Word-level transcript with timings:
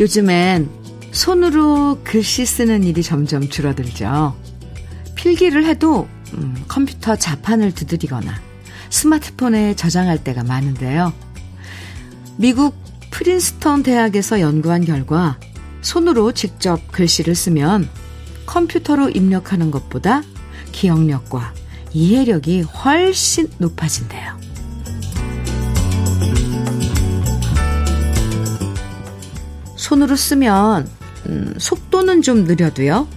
요즘엔 0.00 0.68
손으로 1.12 1.98
글씨 2.04 2.46
쓰는 2.46 2.84
일이 2.84 3.02
점점 3.02 3.48
줄어들죠. 3.48 4.36
필기를 5.16 5.64
해도 5.64 6.08
음, 6.34 6.64
컴퓨터 6.68 7.16
자판을 7.16 7.74
두드리거나 7.74 8.40
스마트폰에 8.90 9.74
저장할 9.74 10.22
때가 10.22 10.44
많은데요. 10.44 11.12
미국 12.36 12.76
프린스턴 13.10 13.82
대학에서 13.82 14.40
연구한 14.40 14.84
결과 14.84 15.38
손으로 15.80 16.32
직접 16.32 16.92
글씨를 16.92 17.34
쓰면 17.34 17.88
컴퓨터로 18.46 19.10
입력하는 19.10 19.70
것보다 19.70 20.22
기억력과 20.72 21.52
이해력이 21.92 22.62
훨씬 22.62 23.50
높아진대요. 23.58 24.47
손으로 29.88 30.16
쓰면 30.16 30.86
음, 31.28 31.54
속도는 31.56 32.20
좀 32.20 32.44
느려도요. 32.44 33.08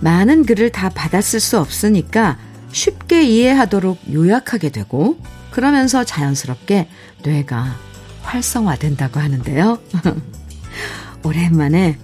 많은 0.00 0.46
글을 0.46 0.70
다 0.70 0.88
받아쓸 0.88 1.40
수 1.40 1.58
없으니까 1.58 2.38
쉽게 2.72 3.24
이해하도록 3.24 3.98
요약하게 4.12 4.70
되고 4.70 5.18
그러면서 5.50 6.04
자연스럽게 6.04 6.88
뇌가 7.22 7.76
활성화된다고 8.22 9.20
하는데요. 9.20 9.78
오랜만에 11.22 11.98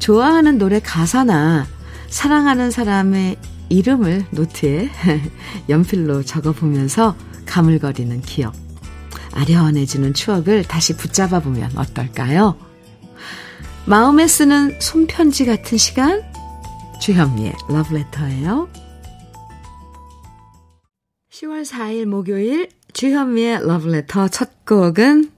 좋아하는 0.00 0.58
노래 0.58 0.78
가사나 0.78 1.66
사랑하는 2.08 2.70
사람의 2.70 3.36
이름을 3.70 4.26
노트에 4.32 4.90
연필로 5.70 6.24
적어보면서 6.24 7.16
가물거리는 7.46 8.20
기억, 8.20 8.54
아련해지는 9.32 10.12
추억을 10.12 10.62
다시 10.64 10.94
붙잡아 10.94 11.40
보면 11.40 11.72
어떨까요? 11.76 12.65
마음에 13.88 14.26
쓰는 14.26 14.80
손편지 14.80 15.44
같은 15.44 15.78
시간? 15.78 16.24
주현미의 17.00 17.52
러브레터예요. 17.68 18.68
10월 21.30 21.64
4일 21.64 22.06
목요일 22.06 22.68
주현미의 22.94 23.64
러브레터 23.64 24.26
첫 24.28 24.64
곡은 24.64 25.30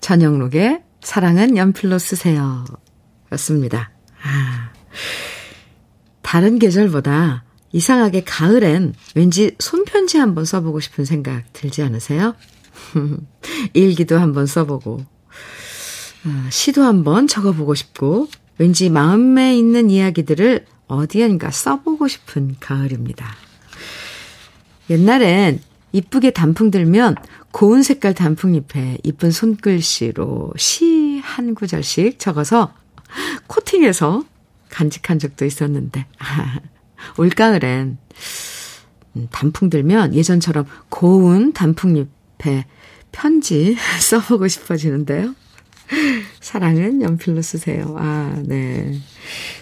전영록의 0.00 0.84
사랑은 1.00 1.56
연필로 1.56 1.98
쓰세요. 1.98 2.64
였습니다. 3.32 3.90
아, 4.22 4.70
다른 6.22 6.60
계절보다 6.60 7.44
이상하게 7.72 8.22
가을엔 8.22 8.94
왠지 9.16 9.56
손편지 9.58 10.18
한번 10.18 10.44
써보고 10.44 10.78
싶은 10.78 11.04
생각 11.04 11.52
들지 11.52 11.82
않으세요? 11.82 12.36
일기도 13.74 14.20
한번 14.20 14.46
써보고, 14.46 15.00
아, 15.00 15.65
시도 16.50 16.82
한번 16.82 17.26
적어보고 17.26 17.74
싶고, 17.74 18.28
왠지 18.58 18.90
마음에 18.90 19.56
있는 19.56 19.90
이야기들을 19.90 20.66
어디엔가 20.88 21.50
써보고 21.50 22.08
싶은 22.08 22.56
가을입니다. 22.60 23.26
옛날엔 24.88 25.60
이쁘게 25.92 26.30
단풍 26.30 26.70
들면 26.70 27.16
고운 27.50 27.82
색깔 27.82 28.14
단풍잎에 28.14 28.98
이쁜 29.02 29.30
손글씨로 29.30 30.52
시 30.56 31.06
한 31.26 31.54
구절씩 31.54 32.18
적어서 32.18 32.72
코팅해서 33.48 34.24
간직한 34.70 35.18
적도 35.18 35.44
있었는데, 35.44 36.06
올가을엔 37.18 37.98
음, 39.16 39.28
단풍 39.30 39.68
들면 39.70 40.14
예전처럼 40.14 40.66
고운 40.88 41.52
단풍잎에 41.52 42.66
편지 43.12 43.76
써보고 44.00 44.48
싶어지는데요. 44.48 45.34
사랑은 46.40 47.02
연필로 47.02 47.42
쓰세요. 47.42 47.94
아, 47.98 48.34
네. 48.44 48.98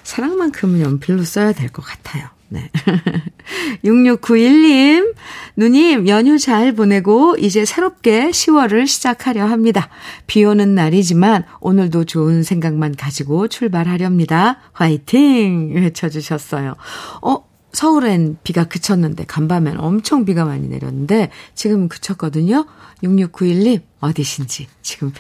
사랑만큼은 0.03 0.81
연필로 0.81 1.25
써야 1.25 1.53
될 1.53 1.69
것 1.71 1.83
같아요. 1.85 2.29
네. 2.49 2.71
6691님, 3.85 5.15
누님, 5.57 6.07
연휴 6.09 6.39
잘 6.39 6.73
보내고 6.73 7.37
이제 7.39 7.65
새롭게 7.65 8.31
10월을 8.31 8.87
시작하려 8.87 9.47
합니다. 9.47 9.89
비 10.27 10.45
오는 10.45 10.75
날이지만 10.75 11.45
오늘도 11.61 12.05
좋은 12.05 12.43
생각만 12.43 12.95
가지고 12.97 13.49
출발하렵니다. 13.49 14.61
화이팅! 14.73 15.73
외쳐주셨어요. 15.75 16.75
어, 17.23 17.45
서울엔 17.73 18.37
비가 18.45 18.65
그쳤는데 18.65 19.25
간밤엔 19.25 19.81
엄청 19.81 20.25
비가 20.25 20.45
많이 20.45 20.69
내렸는데 20.69 21.31
지금 21.55 21.89
그쳤거든요. 21.89 22.67
6691님, 23.03 23.81
어디신지 24.01 24.69
지금 24.81 25.13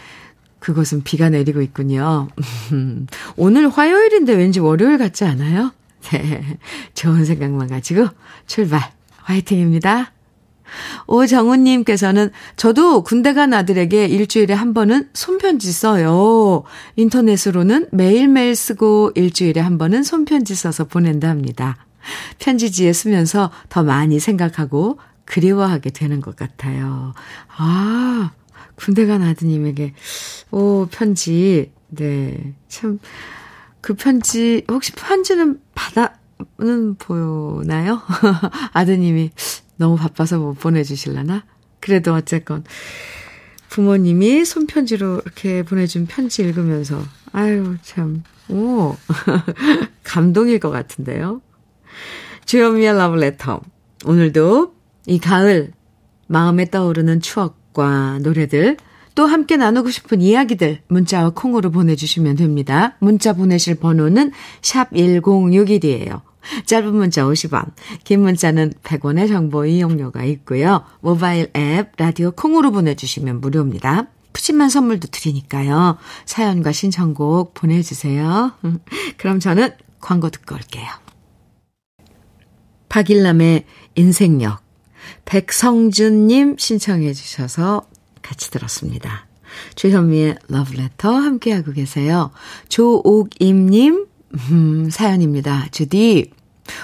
그곳은 0.64 1.02
비가 1.02 1.28
내리고 1.28 1.60
있군요. 1.60 2.28
오늘 3.36 3.68
화요일인데 3.68 4.32
왠지 4.32 4.60
월요일 4.60 4.96
같지 4.96 5.24
않아요? 5.24 5.72
네. 6.10 6.58
좋은 6.94 7.26
생각만 7.26 7.68
가지고 7.68 8.08
출발. 8.46 8.80
화이팅입니다. 9.18 10.12
오정훈님께서는 11.06 12.30
저도 12.56 13.02
군대 13.02 13.34
간 13.34 13.52
아들에게 13.52 14.06
일주일에 14.06 14.54
한 14.54 14.72
번은 14.72 15.10
손편지 15.12 15.70
써요. 15.70 16.62
인터넷으로는 16.96 17.88
매일매일 17.92 18.56
쓰고 18.56 19.12
일주일에 19.14 19.60
한 19.60 19.76
번은 19.76 20.02
손편지 20.02 20.54
써서 20.54 20.84
보낸다 20.84 21.28
합니다. 21.28 21.76
편지지에 22.38 22.94
쓰면서 22.94 23.50
더 23.68 23.82
많이 23.82 24.18
생각하고 24.18 24.98
그리워하게 25.26 25.90
되는 25.90 26.22
것 26.22 26.36
같아요. 26.36 27.12
아, 27.54 28.30
군대 28.76 29.06
간 29.06 29.22
아드님에게, 29.22 29.94
오, 30.50 30.86
편지. 30.90 31.72
네. 31.88 32.54
참, 32.68 32.98
그 33.80 33.94
편지, 33.94 34.64
혹시 34.68 34.92
편지는 34.92 35.60
받아는 35.74 36.96
보나요? 36.98 38.00
아드님이 38.72 39.30
너무 39.76 39.96
바빠서 39.96 40.38
못 40.38 40.54
보내주실라나? 40.54 41.44
그래도 41.80 42.14
어쨌건, 42.14 42.64
부모님이 43.68 44.44
손편지로 44.44 45.22
이렇게 45.24 45.62
보내준 45.62 46.06
편지 46.06 46.42
읽으면서, 46.42 47.02
아유, 47.32 47.76
참, 47.82 48.22
오, 48.48 48.96
감동일 50.04 50.60
것 50.60 50.70
같은데요. 50.70 51.40
주현미의 52.46 52.96
러브레터. 52.96 53.60
오늘도 54.04 54.74
이 55.06 55.18
가을, 55.18 55.72
마음에 56.26 56.70
떠오르는 56.70 57.20
추억, 57.20 57.58
음악과 57.74 58.20
노래들, 58.22 58.76
또 59.14 59.26
함께 59.26 59.56
나누고 59.56 59.90
싶은 59.90 60.20
이야기들 60.20 60.80
문자와 60.88 61.30
콩으로 61.30 61.70
보내주시면 61.70 62.36
됩니다. 62.36 62.96
문자 63.00 63.32
보내실 63.32 63.76
번호는 63.76 64.32
샵 64.62 64.90
1061이에요. 64.92 66.22
짧은 66.66 66.94
문자 66.94 67.24
50원, 67.24 67.72
긴 68.04 68.20
문자는 68.22 68.74
100원의 68.82 69.28
정보 69.28 69.64
이용료가 69.64 70.24
있고요. 70.24 70.84
모바일 71.00 71.50
앱, 71.56 71.92
라디오 71.96 72.32
콩으로 72.32 72.70
보내주시면 72.70 73.40
무료입니다. 73.40 74.08
푸짐한 74.32 74.68
선물도 74.68 75.08
드리니까요. 75.08 75.96
사연과 76.26 76.72
신청곡 76.72 77.54
보내주세요. 77.54 78.52
그럼 79.16 79.38
저는 79.38 79.70
광고 80.00 80.28
듣고 80.28 80.56
올게요. 80.56 80.88
박일남의 82.88 83.64
인생력 83.94 84.63
백성준님 85.24 86.56
신청해 86.58 87.12
주셔서 87.12 87.86
같이 88.22 88.50
들었습니다. 88.50 89.26
주현미의 89.74 90.36
러브레터 90.48 91.14
함께하고 91.14 91.72
계세요. 91.72 92.30
조옥임님 92.68 94.06
음, 94.50 94.88
사연입니다. 94.90 95.66
주디 95.70 96.30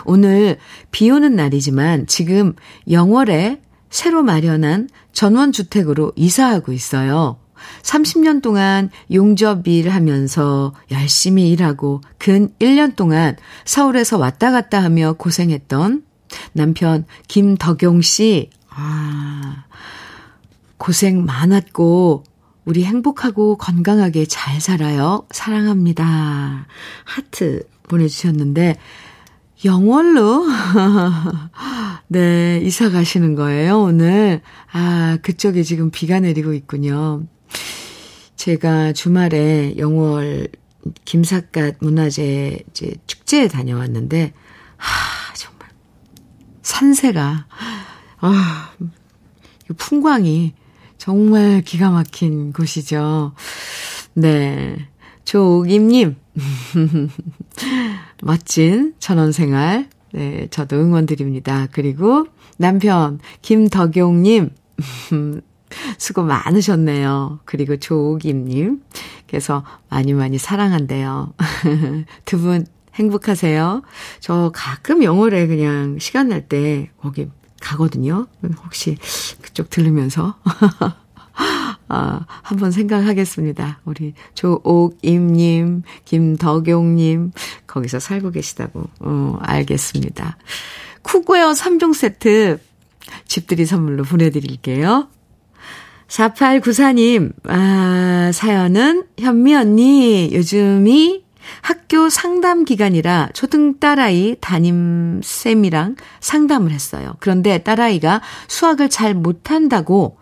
오늘 0.04 0.58
비 0.90 1.10
오는 1.10 1.34
날이지만 1.34 2.06
지금 2.06 2.54
영월에 2.88 3.60
새로 3.88 4.22
마련한 4.22 4.88
전원주택으로 5.12 6.12
이사하고 6.14 6.72
있어요. 6.72 7.38
30년 7.82 8.40
동안 8.42 8.90
용접 9.12 9.66
일 9.68 9.90
하면서 9.90 10.72
열심히 10.90 11.50
일하고 11.50 12.00
근 12.18 12.50
1년 12.58 12.96
동안 12.96 13.36
서울에서 13.64 14.16
왔다 14.18 14.50
갔다 14.50 14.82
하며 14.82 15.14
고생했던 15.14 16.04
남편 16.52 17.04
김덕용 17.28 18.02
씨, 18.02 18.50
아, 18.68 19.64
고생 20.76 21.24
많았고, 21.24 22.24
우리 22.64 22.84
행복하고 22.84 23.56
건강하게 23.56 24.26
잘 24.26 24.60
살아요. 24.60 25.26
사랑합니다. 25.30 26.66
하트 27.04 27.62
보내주셨는데, 27.88 28.76
영월로, 29.64 30.46
네, 32.08 32.60
이사 32.62 32.90
가시는 32.90 33.34
거예요, 33.34 33.80
오늘. 33.80 34.40
아, 34.72 35.18
그쪽에 35.22 35.62
지금 35.62 35.90
비가 35.90 36.20
내리고 36.20 36.54
있군요. 36.54 37.26
제가 38.36 38.94
주말에 38.94 39.74
영월 39.76 40.48
김삿갓 41.04 41.76
문화재 41.80 42.60
이제 42.70 42.94
축제에 43.06 43.48
다녀왔는데, 43.48 44.32
하, 44.76 45.34
산세가, 46.70 47.46
아, 48.20 48.70
풍광이 49.76 50.54
정말 50.98 51.62
기가 51.62 51.90
막힌 51.90 52.52
곳이죠. 52.52 53.32
네. 54.14 54.76
조옥임님, 55.24 56.16
멋진 58.22 58.94
전원생활, 58.98 59.88
네, 60.12 60.46
저도 60.50 60.76
응원드립니다. 60.76 61.66
그리고 61.72 62.26
남편, 62.56 63.18
김덕용님, 63.42 64.50
수고 65.98 66.22
많으셨네요. 66.22 67.40
그리고 67.44 67.76
조옥임님, 67.76 68.82
그래서 69.28 69.64
많이 69.88 70.12
많이 70.14 70.38
사랑한대요. 70.38 71.34
두 72.24 72.38
분 72.38 72.66
행복하세요. 72.94 73.82
저 74.20 74.50
가끔 74.54 75.02
영월에 75.02 75.46
그냥 75.46 75.98
시간 75.98 76.28
날 76.28 76.40
때 76.48 76.90
거기 77.00 77.28
가거든요. 77.60 78.26
혹시 78.64 78.96
그쪽 79.42 79.70
들으면서. 79.70 80.36
아, 81.92 82.24
한번 82.42 82.70
생각하겠습니다. 82.70 83.80
우리 83.84 84.14
조옥임님, 84.34 85.82
김덕용님, 86.04 87.32
거기서 87.66 87.98
살고 87.98 88.30
계시다고, 88.30 88.84
어, 89.00 89.38
알겠습니다. 89.40 90.36
쿠고요 91.02 91.50
3종 91.50 91.94
세트 91.94 92.60
집들이 93.26 93.66
선물로 93.66 94.04
보내드릴게요. 94.04 95.08
4894님, 96.06 97.32
아, 97.48 98.30
사연은 98.32 99.06
현미 99.18 99.54
언니, 99.54 100.30
요즘이 100.32 101.24
학교 101.62 102.08
상담 102.08 102.64
기간이라 102.64 103.30
초등 103.34 103.78
딸아이 103.78 104.36
담임쌤이랑 104.40 105.96
상담을 106.20 106.70
했어요. 106.70 107.14
그런데 107.20 107.58
딸아이가 107.58 108.20
수학을 108.48 108.88
잘 108.88 109.14
못한다고 109.14 110.18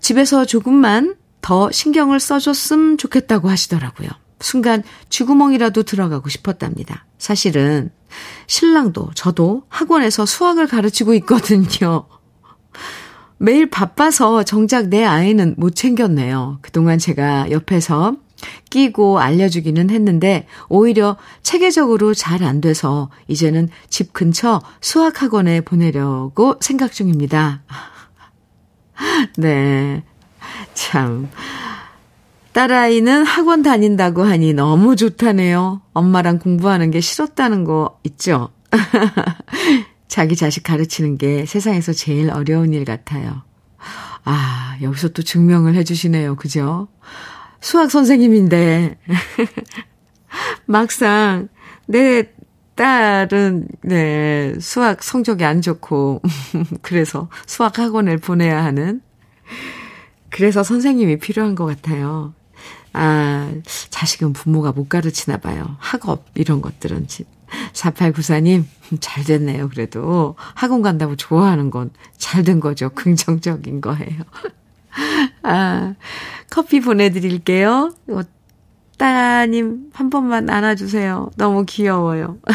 집에서 0.00 0.44
조금만 0.44 1.16
더 1.40 1.70
신경을 1.70 2.20
써줬으면 2.20 2.98
좋겠다고 2.98 3.48
하시더라고요. 3.50 4.08
순간 4.40 4.82
쥐구멍이라도 5.08 5.82
들어가고 5.84 6.28
싶었답니다. 6.28 7.06
사실은 7.18 7.90
신랑도 8.46 9.10
저도 9.14 9.64
학원에서 9.68 10.26
수학을 10.26 10.66
가르치고 10.66 11.14
있거든요. 11.14 12.06
매일 13.38 13.68
바빠서 13.68 14.42
정작 14.42 14.88
내 14.88 15.04
아이는 15.04 15.54
못 15.56 15.74
챙겼네요. 15.74 16.58
그동안 16.62 16.98
제가 16.98 17.50
옆에서 17.50 18.16
끼고 18.70 19.20
알려주기는 19.20 19.90
했는데 19.90 20.46
오히려 20.68 21.16
체계적으로 21.42 22.14
잘 22.14 22.44
안 22.44 22.60
돼서 22.60 23.10
이제는 23.28 23.68
집 23.88 24.12
근처 24.12 24.60
수학학원에 24.80 25.62
보내려고 25.62 26.56
생각 26.60 26.92
중입니다. 26.92 27.62
네. 29.38 30.04
참. 30.74 31.28
딸아이는 32.52 33.24
학원 33.24 33.62
다닌다고 33.62 34.22
하니 34.22 34.52
너무 34.52 34.94
좋다네요. 34.94 35.80
엄마랑 35.92 36.38
공부하는 36.38 36.90
게 36.90 37.00
싫었다는 37.00 37.64
거 37.64 37.98
있죠? 38.04 38.50
자기 40.06 40.36
자식 40.36 40.62
가르치는 40.62 41.18
게 41.18 41.46
세상에서 41.46 41.92
제일 41.92 42.30
어려운 42.30 42.72
일 42.72 42.84
같아요. 42.84 43.42
아, 44.24 44.76
여기서 44.82 45.08
또 45.08 45.22
증명을 45.22 45.74
해주시네요. 45.74 46.36
그죠? 46.36 46.88
수학 47.60 47.90
선생님인데. 47.90 48.98
막상, 50.66 51.48
내 51.86 52.30
딸은, 52.74 53.68
네, 53.82 54.54
수학 54.60 55.02
성적이 55.02 55.44
안 55.44 55.62
좋고, 55.62 56.22
그래서 56.82 57.28
수학 57.46 57.78
학원을 57.78 58.18
보내야 58.18 58.64
하는, 58.64 59.00
그래서 60.30 60.62
선생님이 60.64 61.18
필요한 61.18 61.54
것 61.54 61.66
같아요. 61.66 62.34
아, 62.92 63.52
자식은 63.90 64.32
부모가 64.32 64.72
못 64.72 64.88
가르치나 64.88 65.36
봐요. 65.38 65.76
학업, 65.78 66.26
이런 66.34 66.60
것들은. 66.62 67.06
4894님, 67.72 68.64
잘 69.00 69.24
됐네요, 69.24 69.68
그래도. 69.68 70.34
학원 70.54 70.82
간다고 70.82 71.16
좋아하는 71.16 71.70
건 71.70 71.90
잘 72.18 72.42
된 72.44 72.58
거죠. 72.60 72.90
긍정적인 72.90 73.80
거예요. 73.80 74.22
아, 75.42 75.94
커피 76.50 76.80
보내드릴게요. 76.80 77.94
어, 78.08 78.20
따님, 78.96 79.90
한 79.92 80.10
번만 80.10 80.48
안아주세요. 80.48 81.30
너무 81.36 81.64
귀여워요. 81.66 82.38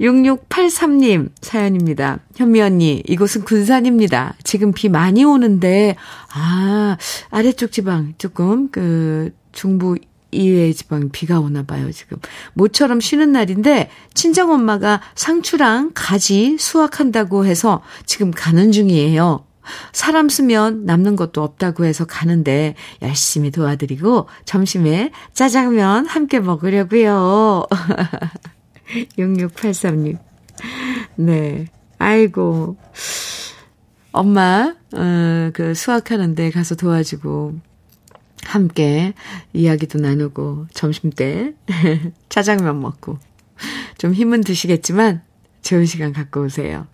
6683님 0.00 1.30
사연입니다. 1.40 2.20
현미 2.36 2.60
언니, 2.60 3.02
이곳은 3.06 3.42
군산입니다. 3.42 4.36
지금 4.44 4.72
비 4.72 4.88
많이 4.88 5.24
오는데, 5.24 5.96
아, 6.32 6.96
아래쪽 7.30 7.72
지방 7.72 8.14
조금, 8.16 8.70
그, 8.70 9.32
중부 9.52 9.96
이외의 10.30 10.74
지방 10.74 11.08
비가 11.10 11.40
오나 11.40 11.64
봐요, 11.64 11.90
지금. 11.90 12.18
모처럼 12.54 13.00
쉬는 13.00 13.32
날인데, 13.32 13.90
친정 14.14 14.52
엄마가 14.52 15.00
상추랑 15.16 15.92
가지 15.94 16.58
수확한다고 16.58 17.44
해서 17.44 17.82
지금 18.06 18.30
가는 18.30 18.70
중이에요. 18.70 19.47
사람 19.92 20.28
쓰면 20.28 20.84
남는 20.84 21.16
것도 21.16 21.42
없다고 21.42 21.84
해서 21.84 22.04
가는데 22.04 22.74
열심히 23.02 23.50
도와드리고 23.50 24.28
점심에 24.44 25.12
짜장면 25.34 26.06
함께 26.06 26.40
먹으려고요. 26.40 27.66
6683님. 29.18 30.18
네. 31.16 31.66
아이고. 31.98 32.76
엄마, 34.12 34.74
어, 34.94 35.50
그 35.52 35.74
수학하는데 35.74 36.50
가서 36.50 36.74
도와주고, 36.74 37.60
함께 38.44 39.12
이야기도 39.52 39.98
나누고, 39.98 40.66
점심 40.72 41.10
때 41.10 41.54
짜장면 42.28 42.80
먹고, 42.80 43.18
좀 43.98 44.14
힘은 44.14 44.42
드시겠지만, 44.42 45.22
좋은 45.62 45.84
시간 45.84 46.12
갖고 46.12 46.42
오세요. 46.42 46.86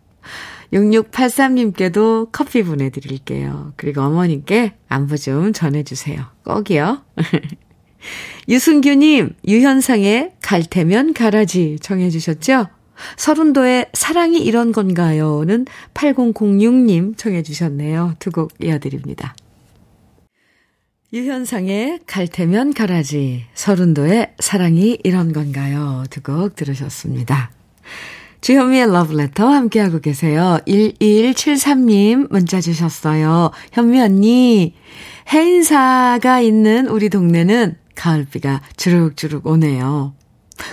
6683님께도 0.75 2.29
커피 2.33 2.63
보내드릴게요. 2.63 3.73
그리고 3.77 4.03
어머님께 4.03 4.75
안부 4.89 5.17
좀 5.19 5.53
전해주세요. 5.53 6.25
꼭이요. 6.45 7.03
유승규님, 8.49 9.35
유현상의 9.49 10.33
갈 10.43 10.63
테면 10.69 11.15
가라지 11.15 11.79
청해주셨죠? 11.81 12.67
서른도의 13.17 13.87
사랑이 13.93 14.39
이런 14.39 14.73
건가요?는 14.73 15.67
8006님 15.95 17.17
청해주셨네요. 17.17 18.17
두 18.19 18.31
곡 18.31 18.53
이어드립니다. 18.63 19.35
유현상의 21.13 22.01
갈 22.07 22.27
테면 22.27 22.75
가라지, 22.75 23.45
서른도의 23.55 24.35
사랑이 24.41 24.99
이런 25.05 25.33
건가요? 25.33 26.05
두 26.11 26.21
곡 26.23 26.57
들으셨습니다. 26.57 27.51
주현미의 28.45 28.93
러브레터 28.93 29.49
함께하고 29.49 30.01
계세요. 30.01 30.59
1173님 30.67 32.31
문자 32.31 32.61
주셨어요. 32.61 33.53
현미 33.73 33.99
언니, 33.99 34.75
해인사가 35.33 36.41
있는 36.41 36.87
우리 36.89 37.09
동네는 37.09 37.79
가을비가 37.95 38.61
주룩주룩 38.77 39.47
오네요. 39.47 40.13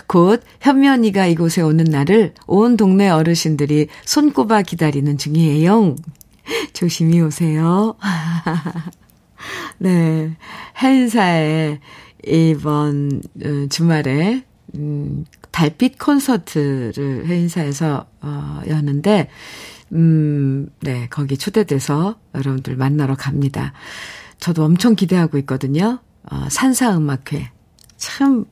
곧 0.07 0.43
현미 0.59 0.89
언니가 0.89 1.25
이곳에 1.27 1.61
오는 1.61 1.85
날을 1.85 2.33
온 2.45 2.75
동네 2.75 3.07
어르신들이 3.07 3.87
손꼽아 4.03 4.63
기다리는 4.63 5.17
중이에요. 5.17 5.95
조심히 6.73 7.21
오세요. 7.21 7.95
네. 9.79 10.35
해인사에 10.83 11.79
이번 12.27 13.21
어, 13.41 13.67
주말에 13.69 14.43
음, 14.75 15.25
달빛 15.51 15.98
콘서트를 16.00 17.25
회인사에서 17.27 18.08
어, 18.22 18.62
여는데 18.67 19.29
음, 19.93 20.70
네, 20.79 21.08
거기 21.10 21.38
초대돼서 21.38 22.17
여러분들 22.34 22.75
만나러 22.75 23.15
갑니다. 23.15 23.74
저도 24.39 24.63
엄청 24.63 24.96
기대하고 24.96 25.38
있거든요. 25.39 26.00
어, 26.24 26.48
산사음악회. 26.50 27.51
참, 27.98 28.46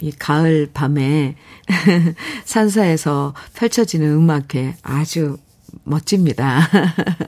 이 0.00 0.12
가을 0.12 0.70
밤에 0.72 1.36
산사에서 2.44 3.34
펼쳐지는 3.54 4.08
음악회 4.08 4.76
아주 4.82 5.36
멋집니다. 5.84 6.60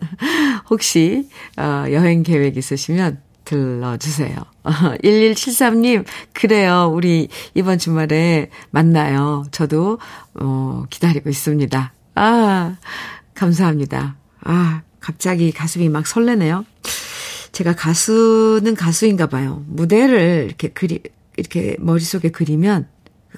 혹시, 0.71 1.29
어, 1.57 1.85
여행 1.91 2.23
계획 2.23 2.57
있으시면 2.57 3.21
들러주세요. 3.51 4.37
1173님, 5.03 6.05
그래요. 6.33 6.91
우리 6.95 7.29
이번 7.55 7.79
주말에 7.79 8.51
만나요. 8.71 9.45
저도, 9.51 9.99
어, 10.35 10.85
기다리고 10.89 11.29
있습니다. 11.29 11.93
아, 12.15 12.77
감사합니다. 13.35 14.17
아, 14.45 14.83
갑자기 15.01 15.51
가슴이 15.51 15.89
막 15.89 16.07
설레네요. 16.07 16.65
제가 17.51 17.75
가수는 17.75 18.77
가수인가 18.77 19.27
봐요. 19.27 19.65
무대를 19.67 20.45
이렇게 20.47 20.69
그리, 20.69 21.01
이렇게 21.37 21.77
머릿속에 21.81 22.31
그리면 22.31 22.87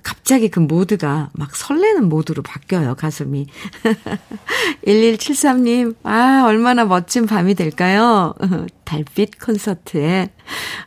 갑자기 0.03 0.49
그 0.49 0.61
모드가 0.61 1.31
막 1.33 1.55
설레는 1.55 2.09
모드로 2.09 2.43
바뀌어요, 2.43 2.95
가슴이. 2.95 3.47
1173님, 4.87 5.97
아, 6.03 6.43
얼마나 6.45 6.85
멋진 6.85 7.27
밤이 7.27 7.55
될까요? 7.55 8.35
달빛 8.85 9.39
콘서트에, 9.39 10.31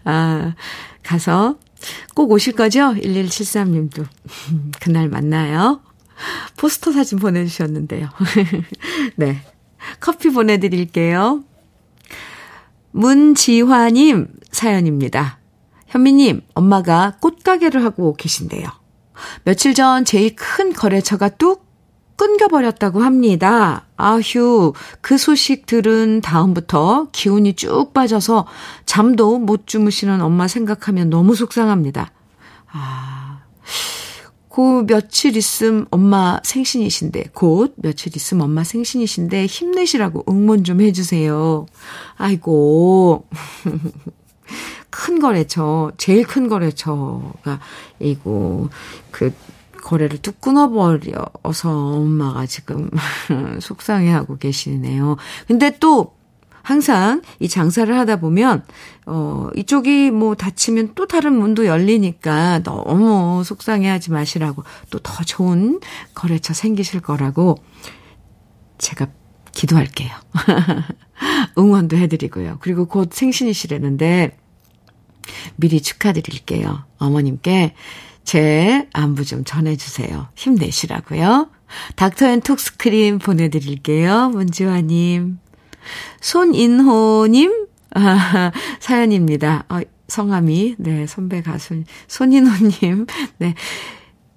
아, 0.03 0.53
가서 1.03 1.57
꼭 2.13 2.31
오실 2.31 2.53
거죠? 2.53 2.93
1173님도. 2.95 4.05
그날 4.81 5.09
만나요. 5.09 5.81
포스터 6.57 6.91
사진 6.91 7.19
보내주셨는데요. 7.19 8.09
네. 9.15 9.41
커피 9.99 10.29
보내드릴게요. 10.29 11.43
문지화님 12.91 14.27
사연입니다. 14.51 15.39
현미님, 15.87 16.41
엄마가 16.53 17.17
꽃가게를 17.21 17.83
하고 17.83 18.13
계신데요. 18.15 18.84
며칠 19.43 19.73
전 19.73 20.05
제일 20.05 20.35
큰 20.35 20.73
거래처가 20.73 21.29
뚝 21.29 21.65
끊겨버렸다고 22.17 23.01
합니다. 23.01 23.85
아휴, 23.97 24.73
그 25.01 25.17
소식 25.17 25.65
들은 25.65 26.21
다음부터 26.21 27.09
기운이 27.11 27.53
쭉 27.53 27.93
빠져서 27.93 28.47
잠도 28.85 29.37
못 29.37 29.67
주무시는 29.67 30.21
엄마 30.21 30.47
생각하면 30.47 31.09
너무 31.09 31.35
속상합니다. 31.35 32.11
아, 32.71 33.41
그 34.49 34.85
며칠 34.85 35.35
있음 35.35 35.85
엄마 35.91 36.39
생신이신데, 36.43 37.31
곧 37.33 37.73
며칠 37.75 38.15
있음 38.15 38.39
엄마 38.41 38.63
생신이신데 38.63 39.45
힘내시라고 39.45 40.23
응원 40.29 40.63
좀 40.63 40.81
해주세요. 40.81 41.65
아이고. 42.15 43.27
큰 44.89 45.19
거래처, 45.19 45.91
제일 45.97 46.25
큰 46.25 46.47
거래처가 46.47 47.59
이고, 47.99 48.69
그, 49.11 49.33
거래를 49.83 50.17
뚝 50.19 50.41
끊어버려서 50.41 51.69
엄마가 51.69 52.45
지금 52.47 52.89
속상해하고 53.61 54.37
계시네요. 54.37 55.15
근데 55.47 55.77
또 55.79 56.15
항상 56.63 57.21
이 57.39 57.47
장사를 57.47 57.95
하다 57.95 58.15
보면, 58.15 58.63
어, 59.05 59.49
이쪽이 59.55 60.09
뭐 60.09 60.33
닫히면 60.33 60.93
또 60.95 61.05
다른 61.05 61.33
문도 61.37 61.67
열리니까 61.67 62.63
너무 62.63 63.43
속상해 63.45 63.87
하지 63.87 64.09
마시라고 64.11 64.63
또 64.89 64.99
더 64.99 65.23
좋은 65.23 65.79
거래처 66.15 66.55
생기실 66.55 67.01
거라고 67.01 67.59
제가 68.79 69.07
기도할게요. 69.53 70.09
응원도 71.57 71.95
해드리고요. 71.97 72.57
그리고 72.59 72.85
곧 72.87 73.13
생신이시라는데 73.13 74.35
미리 75.55 75.81
축하드릴게요. 75.81 76.83
어머님께 76.97 77.73
제 78.23 78.87
안부 78.93 79.23
좀 79.25 79.43
전해주세요. 79.43 80.27
힘내시라고요. 80.35 81.49
닥터앤톡스크림 81.95 83.19
보내드릴게요. 83.19 84.29
문지화님. 84.29 85.39
손인호님, 86.21 87.67
아, 87.93 88.51
사연입니다. 88.79 89.65
어, 89.69 89.79
성함이, 90.07 90.75
네, 90.77 91.07
선배 91.07 91.41
가수, 91.41 91.83
손인호님, 92.07 93.05
네. 93.37 93.55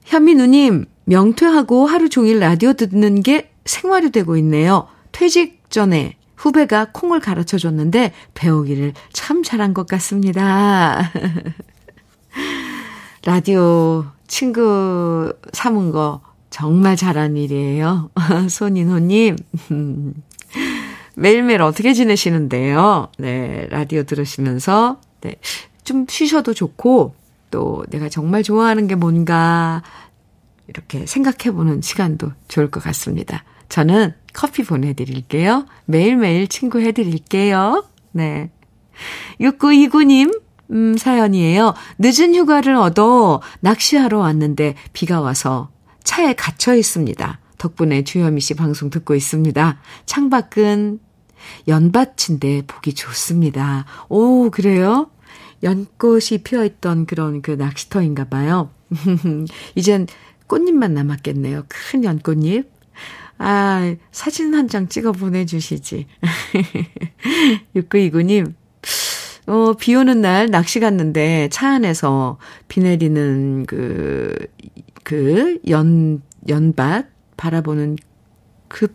현민우님, 0.05 0.87
명퇴하고 1.05 1.87
하루 1.87 2.09
종일 2.09 2.39
라디오 2.41 2.73
듣는 2.73 3.23
게 3.23 3.51
생활이 3.65 4.11
되고 4.11 4.37
있네요. 4.39 4.89
퇴직 5.13 5.71
전에 5.71 6.18
후배가 6.39 6.89
콩을 6.93 7.21
가르쳐 7.21 7.59
줬는데 7.59 8.13
배우기를 8.35 8.95
참 9.13 9.43
잘한 9.43 9.75
것 9.75 9.87
같습니다. 9.89 11.11
라디오 13.27 14.07
친구 14.29 15.33
삼은 15.53 15.91
거 15.91 16.21
정말 16.51 16.97
잘한 16.97 17.37
일이에요. 17.37 18.11
손인호님. 18.49 19.37
매일매일 21.17 21.63
어떻게 21.63 21.93
지내시는데요? 21.93 23.09
네, 23.19 23.67
라디오 23.71 24.05
들으시면서, 24.05 25.01
네, 25.21 25.35
좀 25.83 26.07
쉬셔도 26.09 26.55
좋고, 26.55 27.17
또 27.51 27.85
내가 27.91 28.09
정말 28.09 28.45
좋아하는 28.45 28.87
게 28.87 28.95
뭔가, 28.95 29.83
이렇게 30.69 31.07
생각해보는 31.07 31.83
시간도 31.83 32.31
좋을 32.47 32.71
것 32.71 32.81
같습니다. 32.85 33.43
저는 33.69 34.15
커피 34.39 34.63
보내드릴게요. 34.63 35.67
매일매일 35.85 36.47
친구 36.47 36.81
해드릴게요. 36.81 37.85
네. 38.13 38.53
6929님, 39.41 40.41
음, 40.71 40.97
사연이에요. 40.97 41.75
늦은 41.99 42.37
휴가를 42.37 42.77
얻어 42.77 43.43
낚시하러 43.59 44.21
왔는데 44.21 44.77
비가 44.93 45.21
와서 45.21 45.71
차에 46.05 46.35
갇혀 46.35 46.77
있습니다. 46.77 47.41
덕분에 47.59 48.05
주현미 48.05 48.41
씨 48.41 48.55
방송 48.55 48.91
듣고 48.91 49.17
있습니다. 49.17 49.81
창밖은 50.07 51.01
연밭인데 51.67 52.63
보기 52.69 52.95
좋습니다. 52.95 53.87
오, 54.09 54.51
그래요? 54.51 55.11
연꽃이 55.65 56.45
피어 56.45 56.65
있던 56.65 57.07
그런 57.07 57.43
그 57.43 57.51
낚시터인가 57.51 58.27
봐요. 58.27 58.71
이젠 59.75 60.07
꽃잎만 60.47 60.95
남았겠네요. 60.95 61.65
큰 61.67 62.05
연꽃잎. 62.05 62.78
아, 63.39 63.95
사진 64.11 64.55
한 64.55 64.69
장 64.69 64.89
찍어 64.89 65.13
보내주시지. 65.13 66.07
6929님, 67.77 68.55
어, 69.47 69.73
비 69.75 69.95
오는 69.95 70.21
날 70.21 70.51
낚시 70.51 70.81
갔는데 70.81 71.49
차 71.51 71.71
안에서 71.71 72.39
비 72.69 72.81
내리는 72.81 73.65
그, 73.67 74.35
그 75.05 75.59
연, 75.69 76.23
연밭 76.49 77.07
바라보는 77.37 77.97
그 78.69 78.89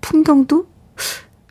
풍경도 0.00 0.66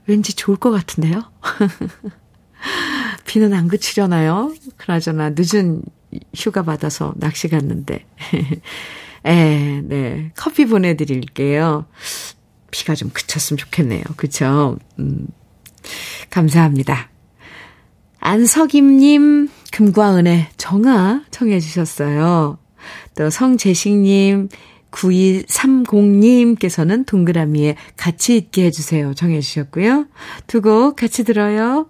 왠지 0.06 0.36
좋을 0.36 0.58
것 0.58 0.72
같은데요? 0.72 1.24
비는 3.26 3.54
안 3.54 3.68
그치려나요? 3.68 4.54
그나저나 4.78 5.32
늦은 5.36 5.82
휴가 6.36 6.64
받아서 6.64 7.14
낚시 7.18 7.48
갔는데. 7.48 8.06
에, 9.26 9.82
네. 9.82 10.32
커피 10.36 10.66
보내드릴게요. 10.66 11.86
비가 12.72 12.96
좀 12.96 13.10
그쳤으면 13.14 13.58
좋겠네요. 13.58 14.04
그쵸? 14.16 14.78
음, 15.00 15.28
감사합니다. 16.30 17.10
안석임님, 18.20 19.50
금과은의 19.72 20.48
정아 20.58 21.24
청해주셨어요. 21.32 22.58
또 23.16 23.30
성재식님, 23.30 24.50
9230님께서는 24.92 27.06
동그라미에 27.06 27.76
같이 27.96 28.36
있게 28.38 28.66
해주세요. 28.66 29.14
정해주셨고요. 29.14 30.08
두 30.48 30.62
곡 30.62 30.96
같이 30.96 31.24
들어요. 31.24 31.90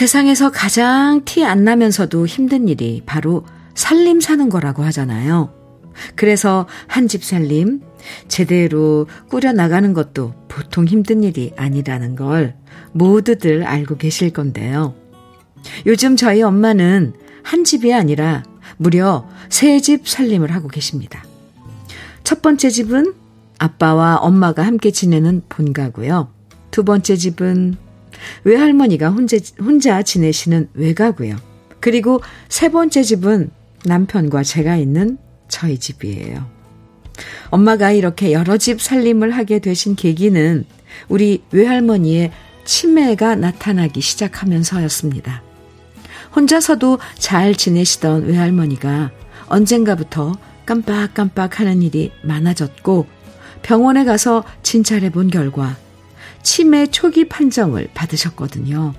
세상에서 0.00 0.50
가장 0.50 1.26
티 1.26 1.44
안 1.44 1.62
나면서도 1.62 2.24
힘든 2.24 2.68
일이 2.68 3.02
바로 3.04 3.44
살림 3.74 4.18
사는 4.18 4.48
거라고 4.48 4.82
하잖아요. 4.84 5.52
그래서 6.14 6.66
한 6.86 7.06
집 7.06 7.22
살림 7.22 7.82
제대로 8.26 9.06
꾸려 9.28 9.52
나가는 9.52 9.92
것도 9.92 10.32
보통 10.48 10.86
힘든 10.86 11.22
일이 11.22 11.52
아니라는 11.54 12.16
걸 12.16 12.56
모두들 12.92 13.64
알고 13.64 13.98
계실 13.98 14.30
건데요. 14.30 14.94
요즘 15.84 16.16
저희 16.16 16.40
엄마는 16.40 17.12
한 17.42 17.64
집이 17.64 17.92
아니라 17.92 18.42
무려 18.78 19.28
세 19.50 19.80
집 19.80 20.08
살림을 20.08 20.50
하고 20.50 20.68
계십니다. 20.68 21.22
첫 22.24 22.40
번째 22.40 22.70
집은 22.70 23.12
아빠와 23.58 24.16
엄마가 24.16 24.64
함께 24.64 24.92
지내는 24.92 25.42
본가고요. 25.50 26.32
두 26.70 26.84
번째 26.84 27.16
집은 27.16 27.76
외할머니가 28.44 29.10
혼자, 29.10 29.36
혼자 29.60 30.02
지내시는 30.02 30.68
외가고요. 30.74 31.36
그리고 31.80 32.20
세 32.48 32.70
번째 32.70 33.02
집은 33.02 33.50
남편과 33.84 34.42
제가 34.42 34.76
있는 34.76 35.18
저희 35.48 35.78
집이에요. 35.78 36.46
엄마가 37.50 37.92
이렇게 37.92 38.32
여러 38.32 38.56
집 38.56 38.80
살림을 38.80 39.30
하게 39.30 39.58
되신 39.58 39.96
계기는 39.96 40.64
우리 41.08 41.42
외할머니의 41.50 42.30
치매가 42.64 43.36
나타나기 43.36 44.00
시작하면서였습니다. 44.00 45.42
혼자서도 46.34 46.98
잘 47.18 47.54
지내시던 47.54 48.26
외할머니가 48.26 49.10
언젠가부터 49.48 50.34
깜빡깜빡 50.64 51.58
하는 51.58 51.82
일이 51.82 52.12
많아졌고 52.22 53.06
병원에 53.62 54.04
가서 54.04 54.44
진찰해 54.62 55.10
본 55.10 55.28
결과 55.28 55.76
치매 56.42 56.86
초기 56.86 57.28
판정을 57.28 57.88
받으셨거든요. 57.94 58.94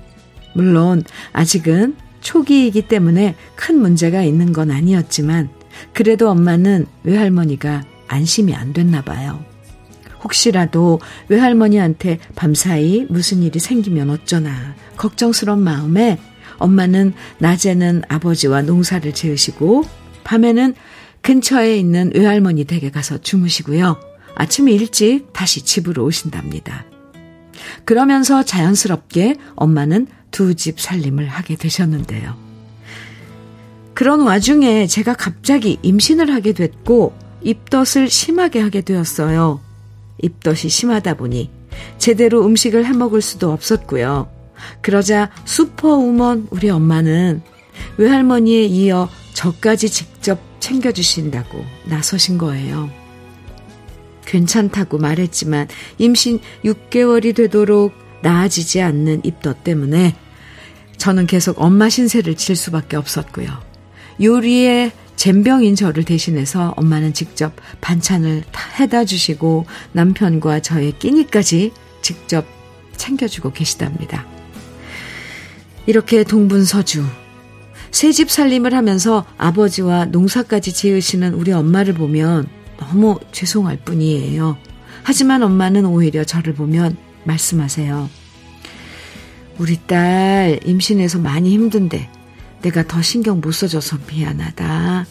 물론 0.54 1.02
아직은 1.32 1.96
초기이기 2.20 2.82
때문에 2.82 3.34
큰 3.56 3.78
문제가 3.80 4.22
있는 4.22 4.52
건 4.52 4.70
아니었지만 4.70 5.50
그래도 5.92 6.30
엄마는 6.30 6.86
외할머니가 7.04 7.84
안심이 8.06 8.54
안 8.54 8.72
됐나 8.72 9.02
봐요. 9.02 9.44
혹시라도 10.22 11.00
외할머니한테 11.28 12.18
밤사이 12.36 13.06
무슨 13.08 13.42
일이 13.42 13.58
생기면 13.58 14.10
어쩌나 14.10 14.74
걱정스러운 14.96 15.60
마음에 15.60 16.18
엄마는 16.58 17.12
낮에는 17.38 18.02
아버지와 18.08 18.62
농사를 18.62 19.12
지으시고 19.12 19.84
밤에는 20.22 20.74
근처에 21.22 21.76
있는 21.76 22.12
외할머니 22.14 22.64
댁에 22.64 22.90
가서 22.90 23.18
주무시고요. 23.18 23.98
아침 24.34 24.68
일찍 24.68 25.32
다시 25.32 25.64
집으로 25.64 26.04
오신답니다. 26.04 26.91
그러면서 27.84 28.42
자연스럽게 28.42 29.36
엄마는 29.56 30.06
두 30.30 30.54
집 30.54 30.80
살림을 30.80 31.28
하게 31.28 31.56
되셨는데요. 31.56 32.34
그런 33.94 34.20
와중에 34.22 34.86
제가 34.86 35.14
갑자기 35.14 35.78
임신을 35.82 36.32
하게 36.32 36.52
됐고 36.52 37.12
입덧을 37.42 38.08
심하게 38.08 38.60
하게 38.60 38.80
되었어요. 38.80 39.60
입덧이 40.22 40.68
심하다 40.68 41.14
보니 41.14 41.50
제대로 41.98 42.44
음식을 42.46 42.86
해 42.86 42.92
먹을 42.92 43.20
수도 43.20 43.52
없었고요. 43.52 44.30
그러자 44.80 45.30
슈퍼우먼 45.44 46.48
우리 46.50 46.70
엄마는 46.70 47.42
외할머니에 47.98 48.64
이어 48.64 49.08
저까지 49.34 49.90
직접 49.90 50.40
챙겨주신다고 50.60 51.64
나서신 51.84 52.38
거예요. 52.38 52.88
괜찮다고 54.26 54.98
말했지만 54.98 55.68
임신 55.98 56.40
6개월이 56.64 57.34
되도록 57.34 57.92
나아지지 58.22 58.80
않는 58.80 59.22
입덧 59.24 59.64
때문에 59.64 60.14
저는 60.96 61.26
계속 61.26 61.60
엄마 61.60 61.88
신세를 61.88 62.36
질 62.36 62.54
수밖에 62.54 62.96
없었고요. 62.96 63.48
요리에 64.22 64.92
잼병인 65.16 65.74
저를 65.74 66.04
대신해서 66.04 66.74
엄마는 66.76 67.12
직접 67.12 67.54
반찬을 67.80 68.44
다 68.52 68.62
해다 68.78 69.04
주시고 69.04 69.66
남편과 69.92 70.60
저의 70.60 70.98
끼니까지 70.98 71.72
직접 72.02 72.46
챙겨주고 72.96 73.52
계시답니다. 73.52 74.26
이렇게 75.86 76.24
동분서주 76.24 77.04
새집 77.90 78.30
살림을 78.30 78.74
하면서 78.74 79.24
아버지와 79.38 80.06
농사까지 80.06 80.72
지으시는 80.72 81.34
우리 81.34 81.52
엄마를 81.52 81.94
보면 81.94 82.48
너무 82.82 83.18
죄송할 83.30 83.78
뿐이에요. 83.84 84.56
하지만 85.04 85.42
엄마는 85.42 85.86
오히려 85.86 86.24
저를 86.24 86.54
보면 86.54 86.96
말씀하세요. 87.24 88.10
우리 89.58 89.76
딸 89.86 90.58
임신해서 90.64 91.18
많이 91.18 91.52
힘든데 91.52 92.10
내가 92.62 92.86
더 92.86 93.02
신경 93.02 93.40
못 93.40 93.52
써줘서 93.52 93.98
미안하다. 94.10 95.06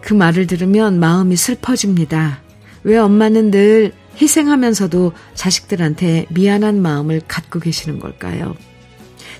그 0.00 0.12
말을 0.12 0.46
들으면 0.46 1.00
마음이 1.00 1.36
슬퍼집니다. 1.36 2.42
왜 2.82 2.98
엄마는 2.98 3.50
늘 3.50 3.92
희생하면서도 4.20 5.12
자식들한테 5.34 6.26
미안한 6.30 6.80
마음을 6.82 7.22
갖고 7.26 7.58
계시는 7.58 7.98
걸까요? 7.98 8.54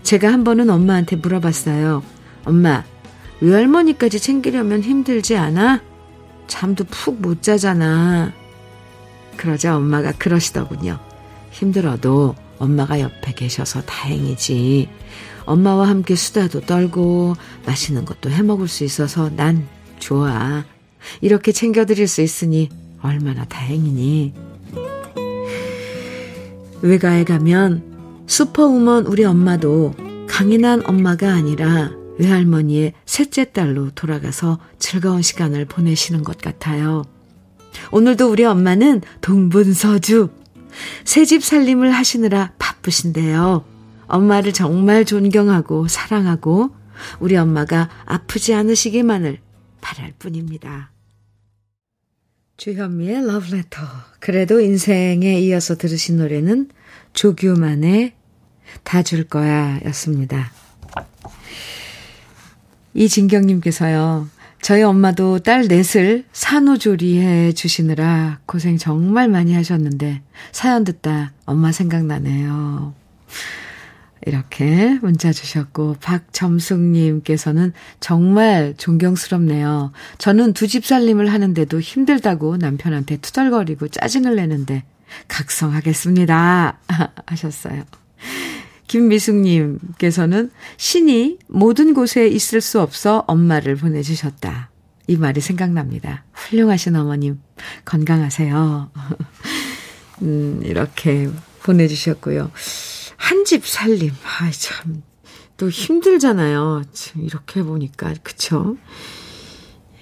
제가 0.02 0.32
한 0.32 0.44
번은 0.44 0.70
엄마한테 0.70 1.16
물어봤어요. 1.16 2.02
엄마, 2.44 2.84
외할머니까지 3.40 4.20
챙기려면 4.20 4.82
힘들지 4.82 5.37
않아? 5.37 5.82
잠도 6.46 6.85
푹 6.85 7.20
못 7.20 7.42
자잖아. 7.42 8.33
그러자 9.37 9.76
엄마가 9.76 10.12
그러시더군요. 10.12 10.98
힘들어도 11.50 12.35
엄마가 12.59 13.00
옆에 13.00 13.33
계셔서 13.35 13.83
다행이지. 13.83 14.88
엄마와 15.44 15.88
함께 15.88 16.14
수다도 16.14 16.61
떨고 16.61 17.35
맛있는 17.66 18.04
것도 18.04 18.30
해 18.30 18.42
먹을 18.42 18.68
수 18.68 18.85
있어서 18.85 19.30
난 19.30 19.66
좋아. 19.98 20.64
이렇게 21.20 21.52
챙겨드릴 21.52 22.09
수 22.09 22.22
있으니 22.22 22.68
얼마나 23.02 23.44
다행이니. 23.44 24.33
외가에 26.83 27.24
가면 27.24 28.24
슈퍼우먼 28.26 29.07
우리 29.07 29.24
엄마도 29.24 29.94
강인한 30.28 30.83
엄마가 30.87 31.33
아니라 31.33 31.90
외할머니의 32.18 32.92
셋째 33.07 33.44
딸로 33.53 33.90
돌아가서 33.90 34.59
즐거운 34.79 35.22
시간을 35.22 35.64
보내시는 35.64 36.22
것 36.22 36.38
같아요. 36.38 37.05
오늘도 37.90 38.31
우리 38.31 38.44
엄마는 38.44 39.03
동분서주 39.20 40.31
새집 41.05 41.42
살림을 41.44 41.90
하시느라 41.92 42.53
바쁘신데요. 42.59 43.64
엄마를 44.07 44.53
정말 44.53 45.05
존경하고 45.05 45.88
사랑하고 45.88 46.70
우리 47.20 47.37
엄마가 47.37 47.90
아프지 48.05 48.55
않으시기만을 48.55 49.38
바랄 49.81 50.12
뿐입니다. 50.18 50.90
주현미의 52.57 53.27
러브레터. 53.27 53.83
그래도 54.20 54.61
인생에 54.61 55.40
이어서 55.40 55.77
들으신 55.77 56.18
노래는 56.18 56.70
조규만의 57.12 58.14
다 58.85 59.03
줄 59.03 59.24
거야 59.24 59.81
였습니다. 59.87 60.53
이진경님께서요. 62.94 64.28
저희 64.62 64.83
엄마도 64.83 65.40
딸 65.40 65.66
넷을 65.68 66.24
산후조리해 66.33 67.52
주시느라 67.52 68.38
고생 68.46 68.78
정말 68.78 69.28
많이 69.28 69.54
하셨는데 69.54 70.22
사연 70.52 70.85
듣다 70.85 71.33
엄마 71.44 71.70
생각나네요. 71.70 72.94
이렇게 74.26 74.98
문자 75.02 75.33
주셨고, 75.33 75.96
박점숙님께서는 76.00 77.74
정말 78.00 78.72
존경스럽네요. 78.78 79.92
저는 80.16 80.54
두 80.54 80.66
집 80.66 80.87
살림을 80.87 81.30
하는데도 81.30 81.78
힘들다고 81.78 82.57
남편한테 82.57 83.18
투덜거리고 83.18 83.88
짜증을 83.88 84.37
내는데, 84.37 84.85
각성하겠습니다. 85.28 86.78
하셨어요. 87.26 87.83
김미숙님께서는 88.86 90.50
신이 90.76 91.38
모든 91.48 91.94
곳에 91.94 92.26
있을 92.28 92.60
수 92.60 92.80
없어 92.80 93.24
엄마를 93.26 93.76
보내주셨다. 93.76 94.70
이 95.06 95.16
말이 95.16 95.40
생각납니다. 95.40 96.24
훌륭하신 96.32 96.96
어머님, 96.96 97.40
건강하세요. 97.84 98.90
음, 100.22 100.60
이렇게 100.64 101.28
보내주셨고요. 101.62 102.50
한 103.16 103.44
집 103.44 103.66
살림. 103.66 104.10
아, 104.10 104.50
참. 104.50 105.02
또 105.56 105.68
힘들잖아요. 105.70 106.82
참 106.92 107.22
이렇게 107.22 107.62
보니까. 107.62 108.14
그쵸? 108.22 108.76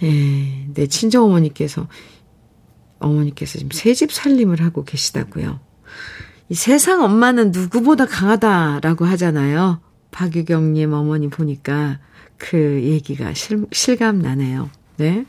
예, 0.02 0.66
내 0.74 0.86
친정어머니께서, 0.86 1.88
어머니께서 2.98 3.58
지금 3.58 3.70
새 3.72 3.94
집 3.94 4.12
살림을 4.12 4.60
하고 4.62 4.84
계시다고요. 4.84 5.60
이 6.52 6.54
세상 6.54 7.02
엄마는 7.02 7.50
누구보다 7.50 8.04
강하다라고 8.04 9.06
하잖아요. 9.06 9.80
박유경님 10.10 10.92
어머니 10.92 11.30
보니까 11.30 11.98
그 12.36 12.82
얘기가 12.82 13.32
실, 13.32 13.64
실감 13.72 14.18
나네요. 14.18 14.68
네. 14.98 15.24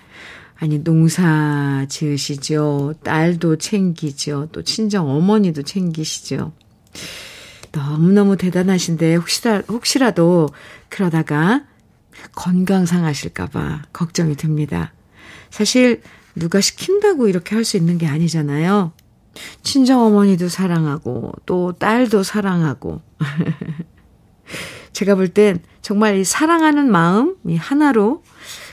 아니, 0.57 0.83
농사 0.83 1.85
지으시죠. 1.87 2.95
딸도 3.05 3.55
챙기죠. 3.55 4.49
또 4.51 4.63
친정 4.63 5.09
어머니도 5.09 5.61
챙기시죠. 5.61 6.51
너무너무 7.71 8.35
대단하신데 8.35 9.15
혹시라, 9.15 9.61
혹시라도 9.69 10.49
그러다가 10.89 11.63
건강 12.35 12.85
상하실까봐 12.85 13.83
걱정이 13.93 14.35
듭니다. 14.35 14.91
사실 15.51 16.01
누가 16.35 16.59
시킨다고 16.59 17.29
이렇게 17.29 17.55
할 17.55 17.63
수 17.63 17.77
있는 17.77 17.97
게 17.97 18.07
아니잖아요. 18.07 18.91
친정 19.63 20.01
어머니도 20.01 20.47
사랑하고 20.49 21.31
또 21.45 21.73
딸도 21.73 22.23
사랑하고 22.23 23.01
제가 24.93 25.15
볼 25.15 25.29
땐 25.29 25.61
정말 25.81 26.17
이 26.17 26.23
사랑하는 26.23 26.91
마음 26.91 27.35
이 27.47 27.55
하나로 27.55 28.23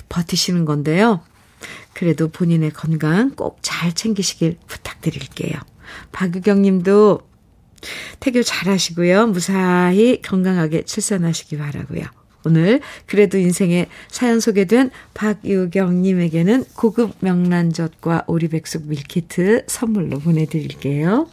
버티시는 0.09 0.65
건데요. 0.65 1.23
그래도 1.95 2.29
본인의 2.29 2.71
건강 2.71 3.31
꼭 3.31 3.59
잘 3.63 3.93
챙기시길 3.95 4.59
부탁드릴게요. 4.67 5.59
박유경 6.13 6.63
님도 6.63 7.21
태교 8.21 8.43
잘 8.43 8.71
하시고요. 8.71 9.29
무사히 9.29 10.21
건강하게 10.21 10.83
출산하시기 10.83 11.57
바라고요. 11.57 12.05
오늘 12.45 12.81
그래도 13.07 13.39
인생에 13.39 13.87
사연 14.09 14.41
소개된 14.41 14.91
박유경님에게는 15.15 16.65
고급 16.75 17.15
명란젓과 17.21 18.25
오리백숙 18.27 18.87
밀키트 18.87 19.65
선물로 19.67 20.19
보내드릴게요. 20.19 21.29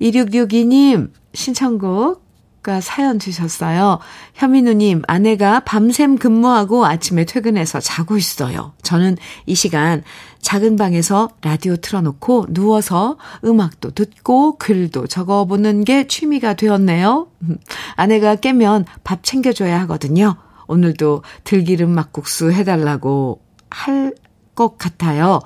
2662님 0.00 1.10
신청곡 1.34 2.22
가 2.62 2.80
사연 2.80 3.18
주셨어요. 3.18 3.98
현민우님, 4.34 5.02
아내가 5.08 5.58
밤샘 5.60 6.16
근무하고 6.16 6.86
아침에 6.86 7.24
퇴근해서 7.24 7.80
자고 7.80 8.16
있어요. 8.16 8.72
저는 8.82 9.16
이 9.46 9.56
시간 9.56 10.04
작은 10.42 10.76
방에서 10.76 11.30
라디오 11.40 11.76
틀어놓고 11.76 12.46
누워서 12.50 13.16
음악도 13.44 13.92
듣고 13.92 14.58
글도 14.58 15.06
적어보는 15.06 15.84
게 15.84 16.06
취미가 16.06 16.54
되었네요. 16.54 17.28
아내가 17.96 18.36
깨면 18.36 18.84
밥 19.04 19.22
챙겨줘야 19.22 19.80
하거든요. 19.82 20.36
오늘도 20.66 21.22
들기름 21.44 21.90
막국수 21.90 22.52
해달라고 22.52 23.40
할 23.70 24.12
것 24.54 24.78
같아요. 24.78 25.40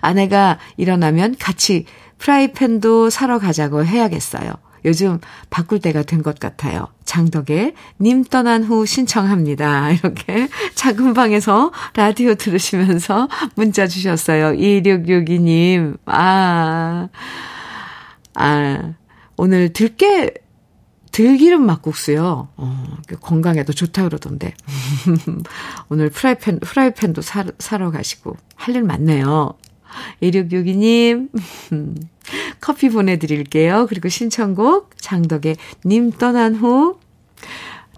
아내가 0.00 0.58
일어나면 0.76 1.36
같이 1.38 1.84
프라이팬도 2.18 3.10
사러 3.10 3.38
가자고 3.38 3.84
해야겠어요. 3.84 4.52
요즘 4.84 5.18
바꿀 5.50 5.80
때가 5.80 6.02
된 6.02 6.22
것 6.22 6.38
같아요. 6.38 6.88
장덕의 7.04 7.74
님 8.00 8.24
떠난 8.24 8.62
후 8.64 8.84
신청합니다. 8.86 9.90
이렇게 10.02 10.48
작은 10.74 11.14
방에서 11.14 11.72
라디오 11.94 12.34
들으시면서 12.34 13.28
문자 13.54 13.86
주셨어요. 13.86 14.52
2662님. 14.52 15.98
아, 16.06 17.08
아, 18.34 18.92
오늘 19.36 19.72
들깨, 19.72 20.32
들기름 21.12 21.64
막국수요. 21.64 22.48
어, 22.56 22.96
건강에도 23.20 23.72
좋다 23.72 24.04
그러던데. 24.04 24.52
오늘 25.88 26.10
프라이팬, 26.10 26.60
프라이팬도 26.60 27.22
사, 27.22 27.44
사러 27.58 27.90
가시고 27.90 28.36
할 28.56 28.74
일 28.76 28.82
많네요. 28.82 29.54
2662님, 30.22 31.30
커피 32.60 32.88
보내드릴게요. 32.88 33.86
그리고 33.88 34.08
신청곡 34.08 34.90
장덕의 34.98 35.56
님 35.84 36.10
떠난 36.12 36.54
후 36.54 36.98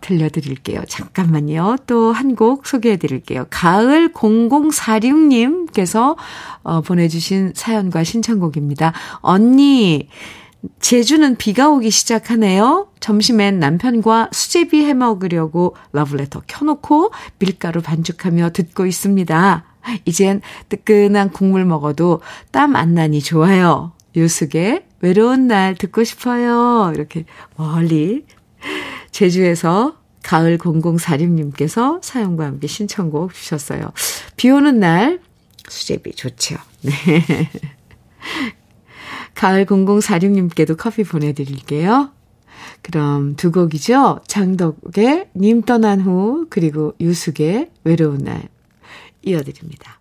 들려드릴게요. 0.01 0.83
잠깐만요. 0.88 1.77
또 1.87 2.12
한 2.12 2.35
곡 2.37 2.66
소개해드릴게요. 2.66 3.47
가을 3.51 4.12
0046님께서 4.12 6.16
어, 6.62 6.81
보내주신 6.83 7.53
사연과 7.55 8.05
신청곡입니다. 8.05 8.92
언니, 9.21 10.09
제주는 10.81 11.37
비가 11.37 11.68
오기 11.68 11.90
시작하네요. 11.90 12.88
점심엔 13.01 13.59
남편과 13.59 14.31
수제비 14.33 14.85
해 14.85 14.94
먹으려고 14.94 15.77
러브레터 15.92 16.42
켜놓고 16.47 17.11
밀가루 17.38 17.81
반죽하며 17.81 18.51
듣고 18.51 18.87
있습니다. 18.87 19.64
이젠 20.05 20.42
뜨끈한 20.68 21.31
국물 21.31 21.64
먹어도 21.64 22.21
땀 22.51 22.77
안 22.77 22.94
나니 22.94 23.23
좋아요. 23.23 23.92
유숙의 24.19 24.85
외로운 25.01 25.47
날 25.47 25.75
듣고 25.75 26.05
싶어요. 26.05 26.93
이렇게 26.95 27.25
멀리 27.57 28.25
제주에서 29.11 29.97
가을 30.23 30.59
0046님께서 30.59 32.03
사연과 32.03 32.45
함께 32.45 32.67
신청곡 32.67 33.33
주셨어요. 33.33 33.93
비 34.37 34.51
오는 34.51 34.79
날 34.81 35.21
수제비 35.69 36.13
좋죠. 36.13 36.57
네. 36.83 36.93
가을 39.35 39.65
0046님께도 39.67 40.77
커피 40.77 41.05
보내드릴게요. 41.05 42.11
그럼 42.83 43.37
두 43.37 43.53
곡이죠. 43.53 44.21
장덕의 44.27 45.31
님 45.37 45.63
떠난 45.63 46.01
후 46.01 46.47
그리고 46.51 46.95
유숙의 47.01 47.71
외로운 47.85 48.19
날 48.19 48.49
이어드립니다. 49.23 50.01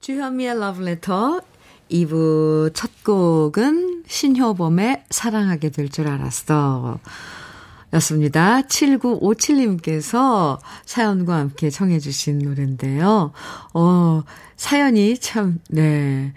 주현미의 0.00 0.54
Letter 0.56 1.40
2부 1.90 2.72
첫 2.74 2.90
곡은 3.04 4.04
신효범의 4.06 5.04
사랑하게 5.10 5.70
될 5.70 5.88
줄 5.88 6.08
알았어. 6.08 6.98
였습니다. 7.94 8.62
7957님께서 8.62 10.58
사연과 10.84 11.36
함께 11.36 11.70
청해주신 11.70 12.38
노래인데요. 12.38 13.32
어, 13.74 14.22
사연이 14.56 15.18
참, 15.18 15.58
네. 15.68 16.32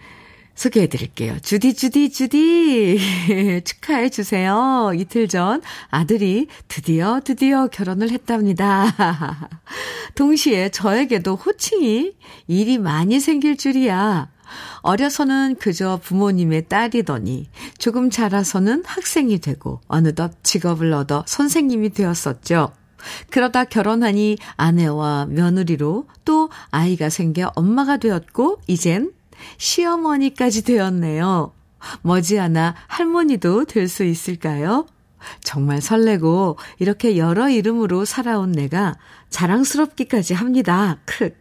소개해 0.55 0.87
드릴게요. 0.87 1.37
주디, 1.41 1.73
주디, 1.73 2.11
주디. 2.11 2.99
축하해 3.65 4.09
주세요. 4.09 4.91
이틀 4.95 5.27
전 5.27 5.61
아들이 5.89 6.47
드디어, 6.67 7.19
드디어 7.23 7.67
결혼을 7.67 8.11
했답니다. 8.11 9.49
동시에 10.15 10.69
저에게도 10.69 11.35
호칭이 11.35 12.13
일이 12.47 12.77
많이 12.77 13.19
생길 13.19 13.57
줄이야. 13.57 14.29
어려서는 14.81 15.55
그저 15.55 15.99
부모님의 16.03 16.67
딸이더니 16.67 17.49
조금 17.79 18.11
자라서는 18.11 18.83
학생이 18.85 19.39
되고 19.39 19.81
어느덧 19.87 20.43
직업을 20.43 20.93
얻어 20.93 21.23
선생님이 21.25 21.89
되었었죠. 21.89 22.71
그러다 23.29 23.65
결혼하니 23.65 24.37
아내와 24.55 25.25
며느리로 25.29 26.07
또 26.23 26.49
아이가 26.71 27.09
생겨 27.09 27.51
엄마가 27.55 27.97
되었고 27.97 28.61
이젠 28.67 29.11
시어머니까지 29.57 30.63
되었네요. 30.63 31.53
머지않아 32.01 32.75
할머니도 32.87 33.65
될 33.65 33.87
수 33.87 34.03
있을까요? 34.03 34.85
정말 35.41 35.81
설레고 35.81 36.57
이렇게 36.79 37.17
여러 37.17 37.49
이름으로 37.49 38.05
살아온 38.05 38.51
내가 38.51 38.95
자랑스럽기까지 39.29 40.33
합니다. 40.33 40.99
크. 41.05 41.31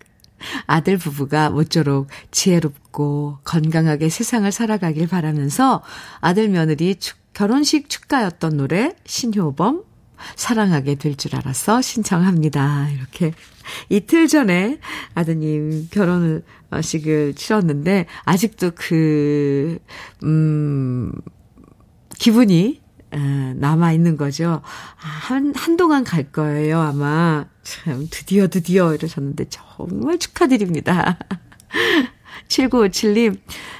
아들 0.67 0.99
부부가 0.99 1.51
모쪼록 1.51 2.09
지혜롭고 2.33 3.39
건강하게 3.45 4.09
세상을 4.09 4.51
살아가길 4.51 5.07
바라면서 5.09 5.83
아들 6.21 6.49
며느리 6.49 6.97
축, 6.97 7.17
결혼식 7.33 7.89
축가였던 7.89 8.57
노래 8.57 8.95
신효범 9.07 9.85
사랑하게 10.37 10.97
될 10.97 11.17
줄 11.17 11.35
알았어 11.37 11.81
신청합니다. 11.81 12.89
이렇게 12.91 13.33
이틀 13.89 14.29
전에 14.29 14.79
아드님 15.15 15.89
결혼을 15.91 16.45
식을 16.81 17.35
치렀는데 17.35 18.07
아직도 18.25 18.73
그, 18.75 19.79
음, 20.23 21.13
기분이 22.19 22.81
남아 23.11 23.93
있는 23.93 24.17
거죠. 24.17 24.63
아, 25.03 25.07
한, 25.07 25.53
한동안 25.55 26.05
갈 26.05 26.31
거예요, 26.31 26.81
아마. 26.81 27.47
참, 27.63 28.07
드디어, 28.11 28.49
드디어 28.49 28.95
이러셨는데 28.95 29.47
정말 29.51 30.19
축하드립니다. 30.19 31.19
7957님, 32.53 33.39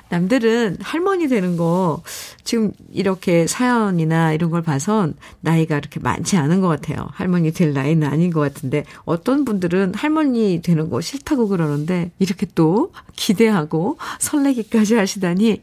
남들은 0.09 0.79
할머니 0.81 1.29
되는 1.29 1.57
거, 1.57 2.03
지금 2.45 2.73
이렇게 2.91 3.47
사연이나 3.47 4.33
이런 4.33 4.51
걸 4.51 4.63
봐선 4.63 5.15
나이가 5.41 5.79
그렇게 5.79 6.01
많지 6.01 6.37
않은 6.37 6.61
것 6.61 6.69
같아요. 6.69 7.09
할머니 7.13 7.53
될 7.53 7.73
나이는 7.73 8.09
아닌 8.09 8.33
것 8.33 8.41
같은데, 8.41 8.85
어떤 9.05 9.45
분들은 9.45 9.95
할머니 9.95 10.61
되는 10.63 10.89
거 10.91 11.01
싫다고 11.01 11.49
그러는데, 11.49 12.11
이렇게 12.19 12.47
또 12.55 12.93
기대하고 13.15 13.99
설레기까지 14.19 14.95
하시다니, 14.95 15.63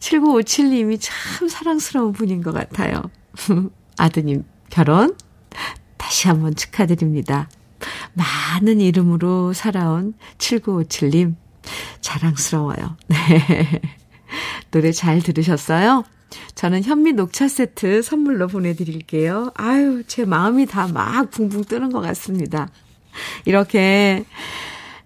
7957님이 0.00 0.98
참 1.00 1.48
사랑스러운 1.48 2.12
분인 2.12 2.42
것 2.42 2.52
같아요. 2.52 3.02
아드님 3.96 4.44
결혼 4.68 5.16
다시 5.96 6.26
한번 6.26 6.56
축하드립니다. 6.56 7.48
많은 8.14 8.80
이름으로 8.80 9.52
살아온 9.52 10.14
7957님 10.38 11.36
자랑스러워요. 12.02 12.96
네. 13.08 13.80
노래 14.70 14.92
잘 14.92 15.22
들으셨어요? 15.22 16.04
저는 16.54 16.82
현미 16.82 17.12
녹차 17.14 17.48
세트 17.48 18.02
선물로 18.02 18.48
보내드릴게요. 18.48 19.50
아유, 19.54 20.02
제 20.06 20.24
마음이 20.24 20.66
다 20.66 20.88
막 20.88 21.30
붕붕 21.30 21.64
뜨는 21.64 21.90
것 21.92 22.00
같습니다. 22.00 22.68
이렇게 23.44 24.24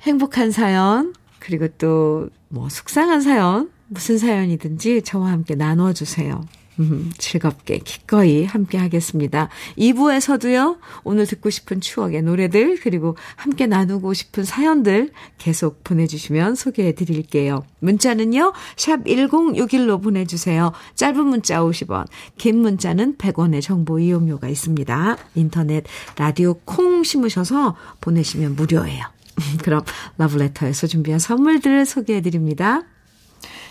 행복한 0.02 0.50
사연, 0.50 1.14
그리고 1.38 1.68
또 1.78 2.28
뭐 2.48 2.68
속상한 2.68 3.20
사연, 3.22 3.70
무슨 3.88 4.18
사연이든지 4.18 5.02
저와 5.02 5.30
함께 5.32 5.54
나눠주세요. 5.56 6.44
음, 6.78 7.10
즐겁게 7.16 7.78
기꺼이 7.78 8.44
함께 8.44 8.78
하겠습니다. 8.78 9.48
2부에서도요, 9.78 10.78
오늘 11.04 11.26
듣고 11.26 11.50
싶은 11.50 11.80
추억의 11.80 12.22
노래들, 12.22 12.78
그리고 12.82 13.16
함께 13.36 13.66
나누고 13.66 14.12
싶은 14.12 14.44
사연들 14.44 15.12
계속 15.38 15.82
보내주시면 15.84 16.54
소개해 16.54 16.94
드릴게요. 16.94 17.64
문자는요, 17.80 18.52
샵 18.76 19.04
1061로 19.04 20.02
보내주세요. 20.02 20.72
짧은 20.94 21.24
문자 21.24 21.60
50원, 21.60 22.06
긴 22.36 22.58
문자는 22.58 23.16
100원의 23.16 23.62
정보 23.62 23.98
이용료가 23.98 24.48
있습니다. 24.48 25.16
인터넷, 25.34 25.84
라디오 26.16 26.54
콩 26.64 27.02
심으셔서 27.02 27.76
보내시면 28.00 28.56
무료예요. 28.56 29.04
그럼 29.62 29.82
러브레터에서 30.18 30.86
준비한 30.86 31.18
선물들을 31.18 31.86
소개해 31.86 32.20
드립니다. 32.20 32.82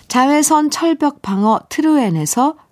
자외선 0.08 0.70
철벽 0.70 1.22
방어 1.22 1.62
트루엔에서 1.70 2.56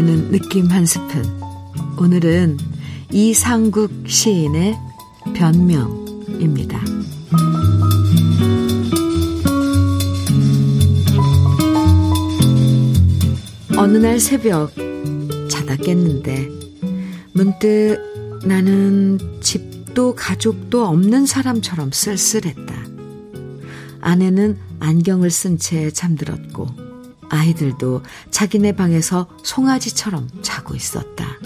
드는 0.00 0.30
느낌 0.30 0.66
한 0.70 0.86
스푼. 0.86 1.22
오늘은 1.98 2.56
이상국 3.12 3.90
시인의 4.06 4.74
변명입니다. 5.34 6.80
어느 13.76 13.98
날 13.98 14.18
새벽 14.18 14.72
자다 15.50 15.76
깼는데 15.76 16.48
문득 17.34 17.98
나는 18.46 19.18
집도 19.42 20.14
가족도 20.14 20.86
없는 20.86 21.26
사람처럼 21.26 21.92
쓸쓸했다. 21.92 22.74
아내는 24.00 24.56
안경을 24.78 25.30
쓴 25.30 25.58
채 25.58 25.90
잠들었고 25.90 26.89
아이들도 27.30 28.02
자기네 28.30 28.72
방에서 28.72 29.28
송아지처럼 29.42 30.28
자고 30.42 30.74
있었다. 30.74 31.38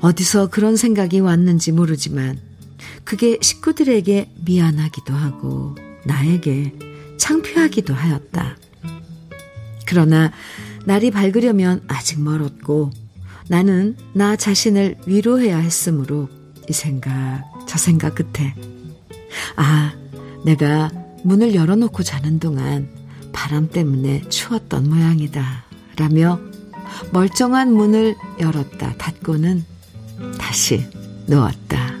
어디서 0.00 0.48
그런 0.48 0.76
생각이 0.76 1.20
왔는지 1.20 1.72
모르지만 1.72 2.38
그게 3.04 3.38
식구들에게 3.40 4.32
미안하기도 4.44 5.14
하고 5.14 5.74
나에게 6.04 6.74
창피하기도 7.16 7.94
하였다. 7.94 8.56
그러나 9.86 10.30
날이 10.84 11.10
밝으려면 11.10 11.82
아직 11.88 12.20
멀었고 12.20 12.90
나는 13.48 13.96
나 14.12 14.36
자신을 14.36 14.96
위로해야 15.06 15.58
했으므로 15.58 16.28
이 16.68 16.72
생각, 16.72 17.44
저 17.66 17.78
생각 17.78 18.14
끝에 18.14 18.54
아, 19.56 19.94
내가 20.44 20.90
문을 21.24 21.54
열어놓고 21.54 22.02
자는 22.02 22.38
동안 22.38 22.97
바람 23.48 23.70
때문에 23.70 24.28
추웠던 24.28 24.90
모양이다. 24.90 25.64
라며 25.96 26.38
멀쩡한 27.14 27.72
문을 27.72 28.14
열었다 28.38 28.94
닫고는 28.98 29.64
다시 30.38 30.86
누웠다. 31.26 31.96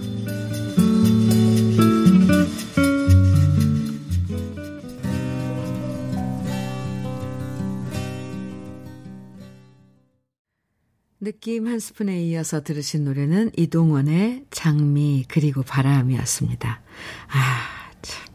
느낌 11.20 11.66
한 11.66 11.78
스푼에 11.78 12.22
이어서 12.24 12.62
들으신 12.62 13.04
노래는 13.04 13.52
이동원의 13.56 14.44
장미 14.50 15.24
그리고 15.26 15.62
바람이었습니다. 15.62 16.82
아, 17.28 17.90
참. 18.02 18.26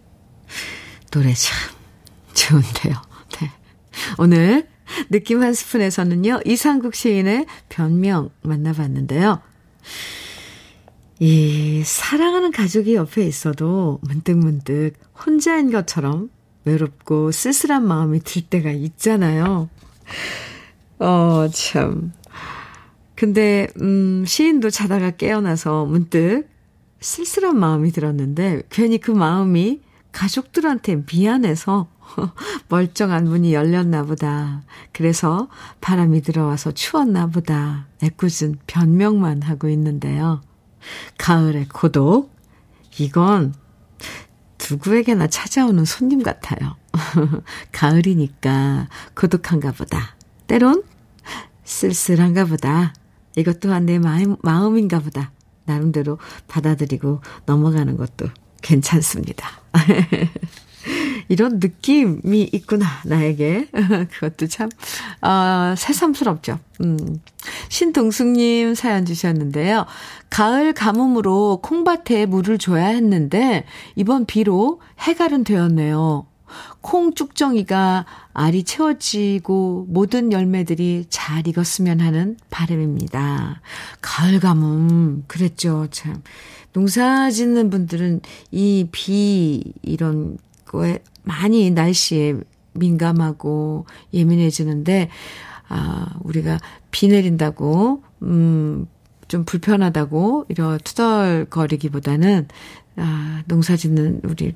노래 1.12 1.32
참 1.36 1.73
좋은데요. 2.48 2.96
네. 3.40 3.52
오늘 4.18 4.68
느낌 5.10 5.42
한 5.42 5.54
스푼에서는요, 5.54 6.42
이상국 6.46 6.96
시인의 6.96 7.46
변명 7.70 8.30
만나봤는데요. 8.42 9.42
이 11.20 11.84
사랑하는 11.86 12.52
가족이 12.52 12.96
옆에 12.96 13.26
있어도 13.26 14.00
문득문득 14.02 14.94
혼자인 15.26 15.72
것처럼 15.72 16.30
외롭고 16.66 17.32
쓸쓸한 17.32 17.86
마음이 17.86 18.20
들 18.22 18.42
때가 18.44 18.72
있잖아요. 18.72 19.70
어, 21.00 21.48
참. 21.54 22.12
근데, 23.16 23.68
음, 23.82 24.26
시인도 24.26 24.70
자다가 24.70 25.12
깨어나서 25.12 25.86
문득 25.86 26.48
쓸쓸한 27.00 27.58
마음이 27.58 27.92
들었는데, 27.92 28.64
괜히 28.70 28.98
그 28.98 29.12
마음이 29.12 29.82
가족들한테 30.12 31.04
미안해서 31.12 31.88
멀쩡한 32.70 33.26
문이 33.26 33.54
열렸나 33.54 34.04
보다. 34.04 34.64
그래서 34.92 35.48
바람이 35.82 36.22
들어와서 36.22 36.72
추웠나 36.72 37.28
보다. 37.28 37.88
애꿎은 38.02 38.60
변명만 38.68 39.42
하고 39.42 39.70
있는데요. 39.70 40.42
가을의 41.18 41.68
고독. 41.70 42.34
이건 43.00 43.54
누구에게나 44.70 45.28
찾아오는 45.28 45.84
손님 45.86 46.24
같아요. 46.24 46.76
가을이니까 47.72 48.88
고독한가 49.16 49.72
보다. 49.72 50.16
때론 50.48 50.84
쓸쓸한가 51.64 52.46
보다. 52.46 52.94
이것 53.36 53.60
또한 53.60 53.86
내 53.86 54.00
마음, 54.00 54.36
마음인가 54.42 55.00
보다. 55.00 55.32
나름대로 55.66 56.20
받아들이고 56.48 57.22
넘어가는 57.46 57.98
것도 57.98 58.28
괜찮습니다. 58.62 59.48
이런 61.30 61.60
느낌이 61.60 62.50
있구나, 62.52 62.86
나에게. 63.06 63.68
그것도 64.12 64.48
참, 64.48 64.70
어, 65.22 65.76
새삼스럽죠. 65.78 66.60
음. 66.82 66.98
신동숙님 67.70 68.76
사연 68.76 69.06
주셨는데요. 69.06 69.86
가을 70.30 70.74
가뭄으로 70.74 71.60
콩밭에 71.62 72.26
물을 72.26 72.58
줘야 72.58 72.88
했는데, 72.88 73.66
이번 73.96 74.26
비로 74.26 74.82
해갈은 75.00 75.44
되었네요. 75.44 76.26
콩 76.82 77.14
쭉정이가 77.14 78.06
알이 78.34 78.64
채워지고 78.64 79.88
모든 79.90 80.32
열매들이 80.32 81.06
잘 81.10 81.48
익었으면 81.48 82.00
하는 82.00 82.38
바람입니다. 82.50 83.62
가을 84.02 84.40
가뭄, 84.40 85.24
그랬죠, 85.28 85.88
참. 85.92 86.22
농사 86.74 87.30
짓는 87.30 87.70
분들은 87.70 88.22
이 88.52 88.88
비, 88.92 89.74
이런 89.82 90.38
거에 90.66 91.00
많이 91.24 91.72
날씨에 91.72 92.36
민감하고 92.74 93.86
예민해지는데, 94.14 95.10
아, 95.70 96.08
우리가 96.22 96.60
비 96.92 97.08
내린다고, 97.08 98.04
음, 98.24 98.88
좀 99.28 99.46
불편하다고, 99.46 100.46
이런 100.50 100.78
투덜거리기보다는, 100.84 102.48
아, 102.98 103.44
농사 103.48 103.76
짓는 103.76 104.22
우리 104.24 104.56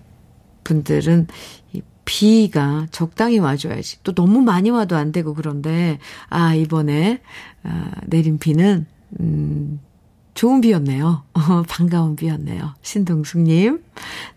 분들은 0.64 1.28
이 1.74 1.82
비가 2.06 2.88
적당히 2.92 3.40
와줘야지. 3.40 4.04
또 4.04 4.14
너무 4.14 4.42
많이 4.42 4.70
와도 4.70 4.96
안 4.96 5.12
되고 5.12 5.34
그런데, 5.34 6.00
아, 6.30 6.54
이번에, 6.54 7.22
아, 7.64 7.92
내린 8.06 8.38
비는, 8.38 8.86
음, 9.20 9.80
좋은 10.38 10.62
비였네요. 10.62 11.24
어, 11.34 11.64
반가운 11.68 12.16
비였네요. 12.16 12.76
신동숙님. 12.84 13.82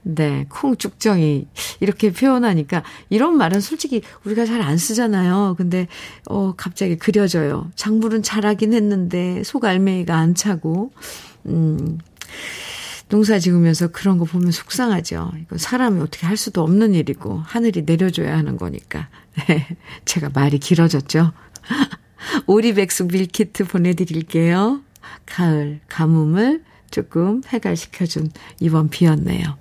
네, 0.02 0.46
콩죽정이 0.48 1.46
이렇게 1.80 2.10
표현하니까 2.10 2.82
이런 3.10 3.36
말은 3.36 3.60
솔직히 3.60 4.00
우리가 4.24 4.46
잘 4.46 4.60
안 4.60 4.76
쓰잖아요. 4.78 5.54
근데 5.58 5.88
어 6.28 6.54
갑자기 6.56 6.96
그려져요. 6.96 7.70
작물은 7.76 8.22
자라긴 8.22 8.72
했는데 8.72 9.42
속 9.44 9.64
알맹이가 9.64 10.16
안 10.16 10.34
차고 10.34 10.90
음 11.46 11.98
농사 13.08 13.38
지으면서 13.38 13.88
그런 13.88 14.16
거 14.18 14.24
보면 14.24 14.52
속상하죠. 14.52 15.32
이거 15.42 15.58
사람이 15.58 16.00
어떻게 16.00 16.26
할 16.26 16.36
수도 16.36 16.62
없는 16.62 16.94
일이고 16.94 17.42
하늘이 17.44 17.82
내려줘야 17.82 18.36
하는 18.38 18.56
거니까. 18.56 19.08
네, 19.48 19.66
제가 20.06 20.30
말이 20.32 20.58
길어졌죠. 20.58 21.32
오리백숙 22.46 23.08
밀키트 23.12 23.64
보내드릴게요. 23.64 24.80
가을 25.26 25.80
가뭄을 25.88 26.64
조금 26.90 27.42
해갈시켜준 27.46 28.30
이번 28.60 28.88
비였네요. 28.88 29.58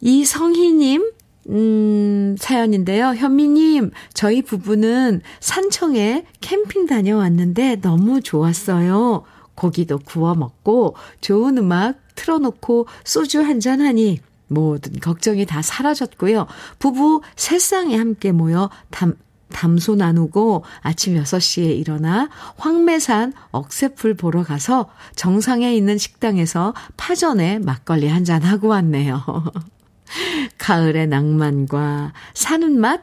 이성희님, 0.00 1.12
음, 1.48 2.36
사연인데요. 2.38 3.14
현미님, 3.14 3.90
저희 4.14 4.42
부부는 4.42 5.22
산청에 5.40 6.26
캠핑 6.40 6.86
다녀왔는데 6.86 7.76
너무 7.76 8.20
좋았어요. 8.20 9.24
고기도 9.54 9.98
구워 9.98 10.34
먹고 10.34 10.96
좋은 11.20 11.58
음악 11.58 11.98
틀어놓고 12.14 12.86
소주 13.04 13.42
한잔 13.42 13.80
하니 13.80 14.20
모든 14.48 14.98
걱정이 14.98 15.46
다 15.46 15.62
사라졌고요. 15.62 16.46
부부 16.78 17.22
세상에 17.36 17.96
함께 17.96 18.32
모여 18.32 18.70
담, 18.90 19.14
담소 19.52 19.96
나누고 19.96 20.64
아침 20.80 21.14
6시에 21.22 21.78
일어나 21.78 22.28
황매산 22.56 23.32
억새풀 23.50 24.14
보러 24.14 24.42
가서 24.42 24.88
정상에 25.16 25.74
있는 25.74 25.98
식당에서 25.98 26.74
파전에 26.96 27.58
막걸리 27.58 28.08
한 28.08 28.24
잔 28.24 28.42
하고 28.42 28.68
왔네요. 28.68 29.22
가을의 30.58 31.06
낭만과 31.08 32.12
사는 32.34 32.78
맛 32.80 33.02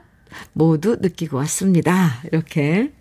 모두 0.53 0.97
느끼고 1.01 1.38
왔습니다. 1.38 2.21
이렇게 2.25 2.91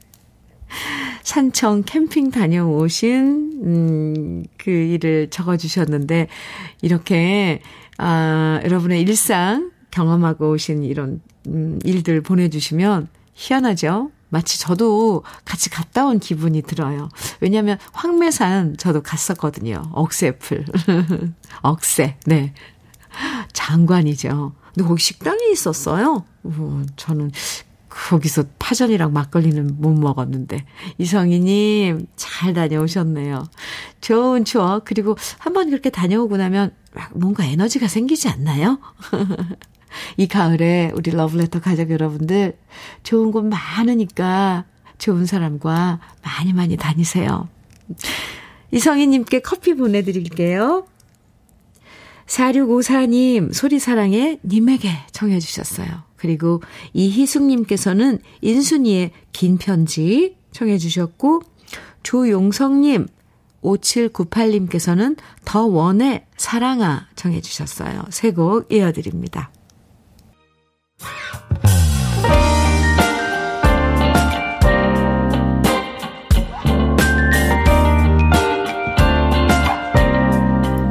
산청 1.23 1.83
캠핑 1.85 2.31
다녀오신 2.31 3.61
음, 3.65 4.45
그 4.57 4.71
일을 4.71 5.29
적어주셨는데 5.31 6.29
이렇게 6.83 7.61
아, 7.99 8.61
여러분의 8.65 9.01
일상 9.03 9.71
경험하고 9.91 10.51
오신 10.51 10.85
이런 10.85 11.21
음, 11.47 11.79
일들 11.85 12.21
보내주시면 12.23 13.09
희한하죠? 13.37 14.11
마치 14.29 14.59
저도 14.59 15.23
같이 15.45 15.71
갔다 15.71 16.07
온 16.07 16.19
기분이 16.19 16.63
들어요. 16.63 17.09
왜냐하면 17.41 17.79
황매산 17.93 18.77
저도 18.77 19.03
갔었거든요. 19.03 19.83
억새풀. 19.93 20.65
억새. 21.63 22.17
네. 22.27 22.53
장관이죠. 23.53 24.53
근데 24.75 24.89
거기 24.89 25.03
식당이 25.03 25.53
있었어요. 25.53 26.25
우, 26.43 26.83
저는 26.97 27.31
거기서 27.89 28.45
파전이랑 28.59 29.13
막걸리는 29.13 29.81
못 29.81 29.93
먹었는데. 29.93 30.67
이성희님, 30.99 32.07
잘 32.17 32.53
다녀오셨네요. 32.53 33.47
좋은 34.01 34.45
추억. 34.45 34.85
그리고 34.85 35.17
한번 35.39 35.71
그렇게 35.71 35.89
다녀오고 35.89 36.37
나면 36.37 36.75
뭔가 37.13 37.45
에너지가 37.45 37.89
생기지 37.89 38.29
않나요? 38.29 38.79
이 40.17 40.27
가을에 40.27 40.93
우리 40.95 41.11
러브레터 41.11 41.61
가족 41.61 41.91
여러분들 41.91 42.57
좋은 43.03 43.31
곳 43.33 43.45
많으니까 43.45 44.65
좋은 44.99 45.27
사람과 45.27 46.01
많이 46.23 46.53
많이 46.53 46.77
다니세요. 46.77 47.49
이성희님께 48.73 49.41
커피 49.41 49.75
보내드릴게요. 49.75 50.87
4654님, 52.27 53.53
소리사랑의 53.53 54.41
님에게 54.45 54.91
청해주셨어요. 55.13 55.89
그리고 56.17 56.61
이희숙님께서는 56.93 58.19
인순이의 58.41 59.13
긴 59.33 59.59
편지 59.59 60.37
청해주셨고, 60.51 61.43
조용성님, 62.03 63.07
5798님께서는 63.63 65.17
더 65.45 65.67
원의 65.67 66.25
사랑아 66.37 67.09
청해주셨어요. 67.17 68.05
새곡 68.11 68.73
이어드립니다. 68.73 69.51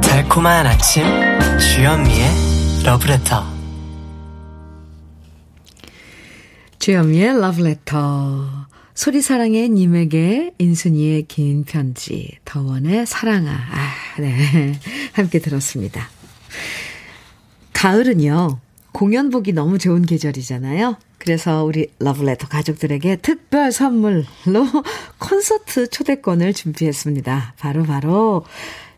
달콤한 0.02 0.66
아침 0.66 1.02
주현미의 1.58 2.28
러브레터. 2.84 3.44
주현미의 6.78 7.40
러브레터. 7.40 8.66
소리사랑의 8.94 9.68
님에게 9.70 10.52
인순이의 10.58 11.22
긴 11.24 11.64
편지 11.64 12.38
더원의 12.44 13.06
사랑아. 13.06 13.50
아, 13.50 14.20
네. 14.20 14.78
함께 15.14 15.38
들었습니다. 15.38 16.08
가을은요 17.72 18.60
공연 18.96 19.28
보기 19.28 19.52
너무 19.52 19.76
좋은 19.76 20.06
계절이잖아요. 20.06 20.96
그래서 21.18 21.64
우리 21.64 21.88
러브레터 21.98 22.48
가족들에게 22.48 23.16
특별 23.16 23.70
선물로 23.70 24.24
콘서트 25.20 25.90
초대권을 25.90 26.54
준비했습니다. 26.54 27.56
바로 27.58 27.82
바로 27.82 28.46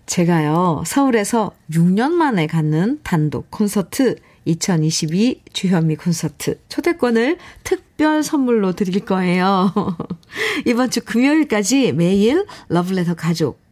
제가요, 0.07 0.85
서울에서 0.87 1.51
6년 1.73 2.13
만에 2.13 2.47
갖는 2.47 3.01
단독 3.03 3.51
콘서트 3.51 4.15
2022 4.45 5.43
주현미 5.53 5.97
콘서트 5.97 6.61
초대권을 6.69 7.39
특별 7.65 8.23
선물로 8.23 8.75
드릴 8.75 9.05
거예요. 9.05 9.75
이번 10.65 10.91
주 10.91 11.05
금요일까지 11.05 11.91
매일 11.91 12.47
러블레터 12.69 13.15
가족 13.15 13.68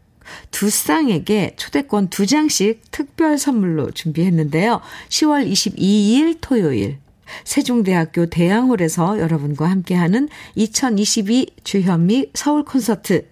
두 0.50 0.70
쌍에게 0.70 1.54
초대권 1.56 2.08
두 2.08 2.26
장씩 2.26 2.82
특별 2.90 3.38
선물로 3.38 3.90
준비했는데요. 3.90 4.80
10월 5.08 5.50
22일 5.50 6.38
토요일 6.40 6.98
세종대학교 7.44 8.26
대양홀에서 8.26 9.18
여러분과 9.18 9.68
함께하는 9.68 10.28
2022 10.54 11.48
주현미 11.64 12.30
서울 12.34 12.64
콘서트 12.64 13.26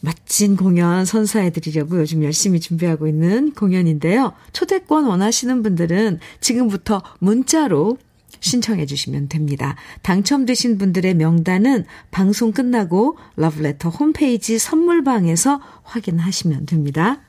멋진 0.00 0.56
공연 0.56 1.04
선사해드리려고 1.04 1.98
요즘 1.98 2.22
열심히 2.22 2.60
준비하고 2.60 3.08
있는 3.08 3.52
공연인데요. 3.52 4.32
초대권 4.52 5.04
원하시는 5.04 5.62
분들은 5.62 6.20
지금부터 6.40 7.02
문자로 7.18 7.98
신청해 8.40 8.86
주시면 8.86 9.28
됩니다. 9.28 9.76
당첨되신 10.02 10.78
분들의 10.78 11.14
명단은 11.14 11.84
방송 12.10 12.52
끝나고 12.52 13.18
러브레터 13.36 13.88
홈페이지 13.90 14.58
선물방에서 14.58 15.60
확인하시면 15.82 16.66
됩니다. 16.66 17.20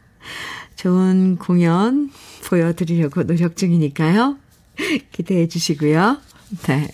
좋은 0.76 1.38
공연 1.38 2.10
보여드리려고 2.45 3.26
노력 3.26 3.55
중이니까요. 3.55 4.38
기대해 5.12 5.47
주시고요. 5.47 6.18
네. 6.68 6.88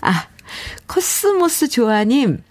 아, 0.00 0.26
코스모스 0.86 1.68
조아님, 1.68 2.42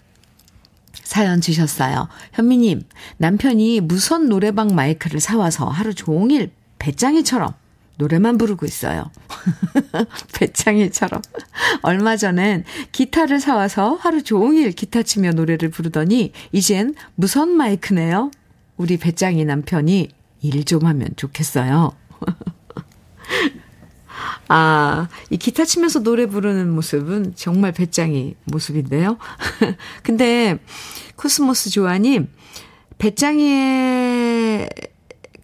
사연 1.02 1.40
주셨어요. 1.40 2.08
현미님, 2.32 2.82
남편이 3.18 3.80
무선 3.80 4.28
노래방 4.28 4.74
마이크를 4.74 5.20
사와서 5.20 5.66
하루 5.66 5.94
종일 5.94 6.50
배짱이처럼 6.78 7.54
노래만 7.98 8.38
부르고 8.38 8.64
있어요. 8.64 9.10
배짱이처럼. 10.34 11.20
얼마 11.82 12.16
전엔 12.16 12.64
기타를 12.92 13.40
사와서 13.40 13.94
하루 14.00 14.22
종일 14.22 14.70
기타 14.72 15.02
치며 15.02 15.32
노래를 15.32 15.68
부르더니 15.70 16.32
이젠 16.52 16.94
무선 17.16 17.50
마이크네요. 17.50 18.30
우리 18.76 18.96
배짱이 18.96 19.44
남편이 19.44 20.08
일 20.40 20.64
좀 20.64 20.86
하면 20.86 21.08
좋겠어요. 21.16 21.92
아, 24.48 25.08
이 25.30 25.36
기타 25.36 25.64
치면서 25.64 26.00
노래 26.02 26.26
부르는 26.26 26.70
모습은 26.70 27.34
정말 27.34 27.72
배짱이 27.72 28.34
모습인데요. 28.44 29.18
근데 30.02 30.58
코스모스 31.16 31.70
조아님, 31.70 32.28
배짱이의 32.98 34.68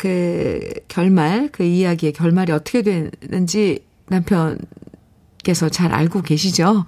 그 0.05 0.61
결말, 0.87 1.49
그 1.51 1.63
이야기의 1.63 2.13
결말이 2.13 2.53
어떻게 2.53 2.83
되는지 2.83 3.87
남편께서 4.09 5.71
잘 5.71 5.95
알고 5.95 6.21
계시죠? 6.21 6.85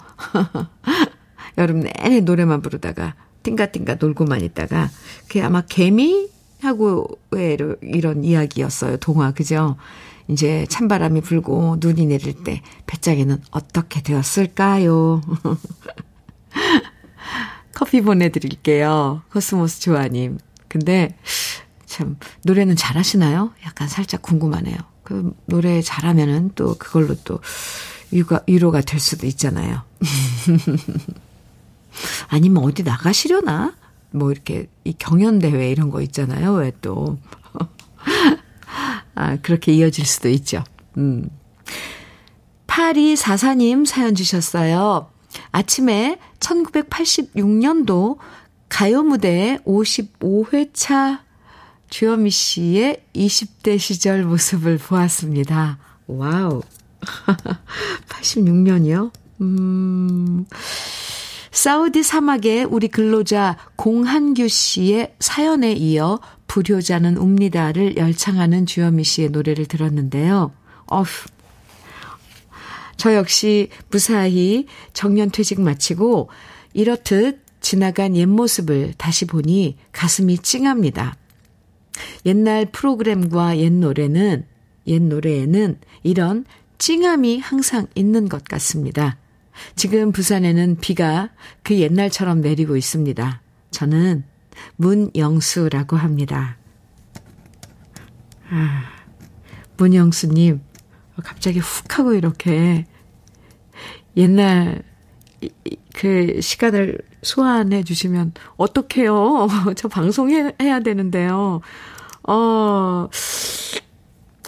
여름 1.56 1.80
내내 1.80 2.20
노래만 2.20 2.60
부르다가 2.60 3.14
띵가띵가 3.42 3.94
놀고만 3.94 4.42
있다가 4.42 4.90
그게 5.22 5.40
아마 5.40 5.62
개미하고 5.62 7.08
왜 7.30 7.56
이런 7.80 8.22
이야기였어요. 8.22 8.98
동화 8.98 9.32
그죠? 9.32 9.76
이제 10.28 10.66
찬바람이 10.68 11.22
불고 11.22 11.78
눈이 11.80 12.04
내릴 12.04 12.44
때 12.44 12.60
배짱이는 12.86 13.40
어떻게 13.50 14.02
되었을까요? 14.02 15.22
커피 17.74 18.02
보내드릴게요. 18.02 19.22
코스모스 19.32 19.80
조아님. 19.80 20.36
근데 20.68 21.16
참 21.96 22.18
노래는 22.42 22.76
잘하시나요? 22.76 23.54
약간 23.64 23.88
살짝 23.88 24.20
궁금하네요. 24.20 24.76
그 25.02 25.34
노래 25.46 25.80
잘하면은 25.80 26.50
또 26.54 26.76
그걸로 26.76 27.14
또 27.24 27.40
위가, 28.10 28.42
위로가 28.46 28.82
될 28.82 29.00
수도 29.00 29.26
있잖아요. 29.26 29.80
아니면 32.28 32.64
어디 32.64 32.82
나가시려나? 32.82 33.74
뭐 34.10 34.30
이렇게 34.30 34.68
이 34.84 34.92
경연대회 34.92 35.70
이런 35.70 35.90
거 35.90 36.02
있잖아요. 36.02 36.52
왜 36.52 36.70
또. 36.82 37.18
아, 39.14 39.36
그렇게 39.36 39.72
이어질 39.72 40.04
수도 40.04 40.28
있죠. 40.28 40.64
음. 40.98 41.30
8244님 42.66 43.86
사연 43.86 44.14
주셨어요. 44.14 45.10
아침에 45.50 46.18
1986년도 46.40 48.18
가요 48.68 49.02
무대에 49.02 49.60
55회차 49.64 51.25
주현미 51.90 52.30
씨의 52.30 53.02
20대 53.14 53.78
시절 53.78 54.24
모습을 54.24 54.78
보았습니다. 54.78 55.78
와우. 56.06 56.62
86년이요? 58.08 59.12
음. 59.40 60.46
사우디 61.50 62.02
사막의 62.02 62.64
우리 62.64 62.88
근로자 62.88 63.56
공한규 63.76 64.48
씨의 64.48 65.14
사연에 65.20 65.72
이어 65.72 66.20
불효자는 66.48 67.16
웁니다를 67.16 67.96
열창하는 67.96 68.66
주현미 68.66 69.04
씨의 69.04 69.30
노래를 69.30 69.66
들었는데요. 69.66 70.52
어휴. 70.90 71.06
저 72.96 73.14
역시 73.14 73.68
무사히 73.90 74.66
정년퇴직 74.92 75.60
마치고 75.60 76.30
이렇듯 76.72 77.44
지나간 77.60 78.16
옛 78.16 78.26
모습을 78.26 78.94
다시 78.96 79.24
보니 79.24 79.76
가슴이 79.92 80.38
찡합니다. 80.38 81.16
옛날 82.24 82.66
프로그램과 82.66 83.58
옛 83.58 83.72
노래는, 83.72 84.46
옛 84.86 85.02
노래에는 85.02 85.78
이런 86.02 86.44
찡함이 86.78 87.40
항상 87.40 87.86
있는 87.94 88.28
것 88.28 88.44
같습니다. 88.44 89.18
지금 89.74 90.12
부산에는 90.12 90.76
비가 90.80 91.30
그 91.62 91.78
옛날처럼 91.78 92.40
내리고 92.40 92.76
있습니다. 92.76 93.40
저는 93.70 94.24
문영수라고 94.76 95.96
합니다. 95.96 96.56
아, 98.50 98.84
문영수님, 99.76 100.60
갑자기 101.22 101.58
훅 101.58 101.98
하고 101.98 102.14
이렇게 102.14 102.86
옛날 104.16 104.82
그 105.94 106.40
시간을 106.40 106.98
소환해 107.26 107.82
주시면 107.82 108.32
어떡해요? 108.56 109.48
저 109.76 109.88
방송해야 109.88 110.80
되는데요. 110.84 111.60
어, 112.22 113.08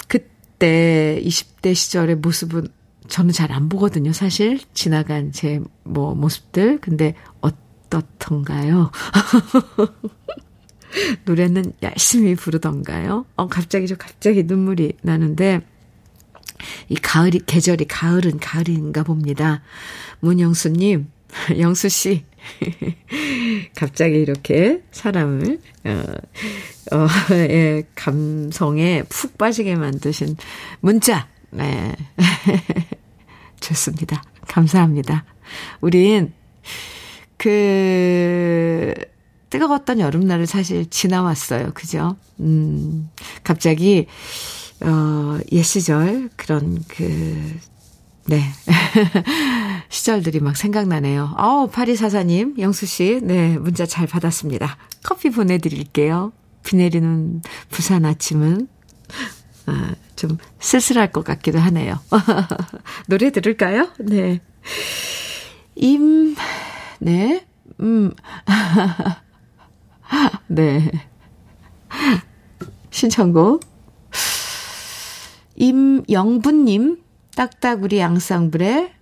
그때 0.09 1.21
20대 1.25 1.75
시절의 1.75 2.17
모습은 2.17 2.69
저는 3.09 3.33
잘 3.33 3.51
안 3.53 3.69
보거든요, 3.69 4.13
사실. 4.13 4.61
지나간 4.75 5.33
제 5.33 5.61
뭐 5.85 6.15
모습들. 6.15 6.79
근데 6.81 7.15
어떻던가요? 7.41 8.91
노래는 11.25 11.73
열심히 11.83 12.35
부르던가요? 12.35 13.27
어, 13.37 13.47
갑자기 13.49 13.87
저 13.87 13.97
갑자기 13.97 14.45
눈물이 14.45 14.95
나는데, 15.03 15.61
이 16.89 16.95
가을이, 16.97 17.41
계절이 17.47 17.87
가을은 17.87 18.39
가을인가 18.39 19.03
봅니다. 19.03 19.63
문영수 20.21 20.71
님, 20.71 21.11
영수 21.59 21.89
씨, 21.89 22.25
갑자기 23.77 24.15
이렇게 24.21 24.83
사람을, 24.91 25.61
어, 25.85 26.05
어, 26.97 27.07
예, 27.33 27.83
감성에 27.95 29.05
푹 29.09 29.37
빠지게 29.39 29.77
만드신 29.77 30.37
문자, 30.81 31.29
네. 31.51 31.95
좋습니다. 33.61 34.23
감사합니다. 34.47 35.25
우린 35.81 36.33
그 37.37 38.95
뜨거웠던 39.51 40.01
여름날을 40.01 40.47
사실 40.47 40.89
지나왔어요. 40.91 41.73
그죠? 41.75 42.17
음, 42.41 43.11
갑자기 43.43 44.07
어, 44.81 45.39
옛 45.53 45.63
시절 45.63 46.29
그런 46.37 46.85
그 46.87 47.59
네. 48.29 48.43
시절들이 49.89 50.41
막 50.41 50.55
생각나네요. 50.55 51.35
어우, 51.39 51.71
파리사사님, 51.71 52.57
영수씨, 52.59 53.21
네, 53.23 53.57
문자 53.57 53.87
잘 53.87 54.07
받았습니다. 54.07 54.77
커피 55.03 55.31
보내드릴게요. 55.31 56.33
비 56.63 56.77
내리는 56.77 57.41
부산 57.71 58.05
아침은, 58.05 58.69
아, 59.65 59.95
좀 60.15 60.37
쓸쓸할 60.61 61.11
것 61.11 61.25
같기도 61.25 61.59
하네요. 61.59 61.99
노래 63.09 63.33
들을까요? 63.33 63.89
네. 63.99 64.41
임, 65.75 66.35
네, 66.99 67.47
음, 67.81 68.13
네. 70.49 70.91
신청곡. 72.91 73.65
임영분님, 75.57 77.08
딱딱우리 77.39 78.01
양쌍불의 78.01 78.93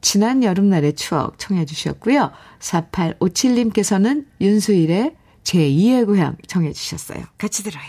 지난 0.00 0.44
여름날의 0.44 0.94
추억 0.94 1.40
청해 1.40 1.64
주셨고요. 1.64 2.30
4857님께서는 2.60 4.26
윤수일의 4.40 5.16
제2의 5.42 6.06
고향 6.06 6.36
청해 6.46 6.72
주셨어요. 6.72 7.24
같이 7.36 7.64
들어요. 7.64 7.82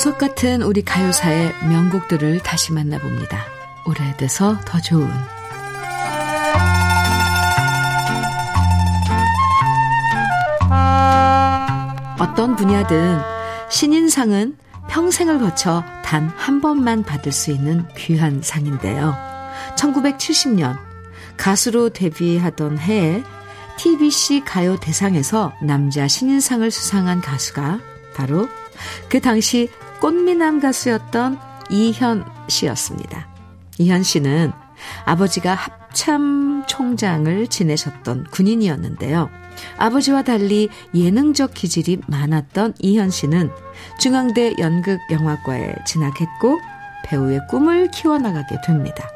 보석 0.00 0.16
같은 0.16 0.62
우리 0.62 0.80
가요사의 0.80 1.52
명곡들을 1.68 2.38
다시 2.38 2.72
만나봅니다. 2.72 3.44
오래돼서 3.86 4.58
더 4.64 4.80
좋은 4.80 5.06
어떤 12.18 12.56
분야든 12.56 13.18
신인상은 13.68 14.56
평생을 14.88 15.38
거쳐 15.38 15.84
단 16.02 16.32
한 16.34 16.62
번만 16.62 17.02
받을 17.02 17.30
수 17.30 17.50
있는 17.50 17.86
귀한 17.94 18.40
상인데요. 18.40 19.14
1970년 19.76 20.78
가수로 21.36 21.90
데뷔하던 21.90 22.78
해에 22.78 23.22
TBC 23.76 24.44
가요 24.46 24.78
대상에서 24.80 25.52
남자 25.62 26.08
신인상을 26.08 26.70
수상한 26.70 27.20
가수가 27.20 27.80
바로 28.14 28.48
그 29.10 29.20
당시 29.20 29.68
꽃미남 30.00 30.60
가수였던 30.60 31.38
이현 31.70 32.24
씨였습니다. 32.48 33.28
이현 33.78 34.02
씨는 34.02 34.52
아버지가 35.04 35.54
합참 35.54 36.64
총장을 36.66 37.46
지내셨던 37.48 38.28
군인이었는데요. 38.30 39.30
아버지와 39.76 40.22
달리 40.22 40.68
예능적 40.94 41.52
기질이 41.54 42.00
많았던 42.06 42.74
이현 42.78 43.10
씨는 43.10 43.50
중앙대 43.98 44.54
연극영화과에 44.58 45.74
진학했고 45.86 46.58
배우의 47.04 47.40
꿈을 47.48 47.90
키워나가게 47.90 48.56
됩니다. 48.66 49.08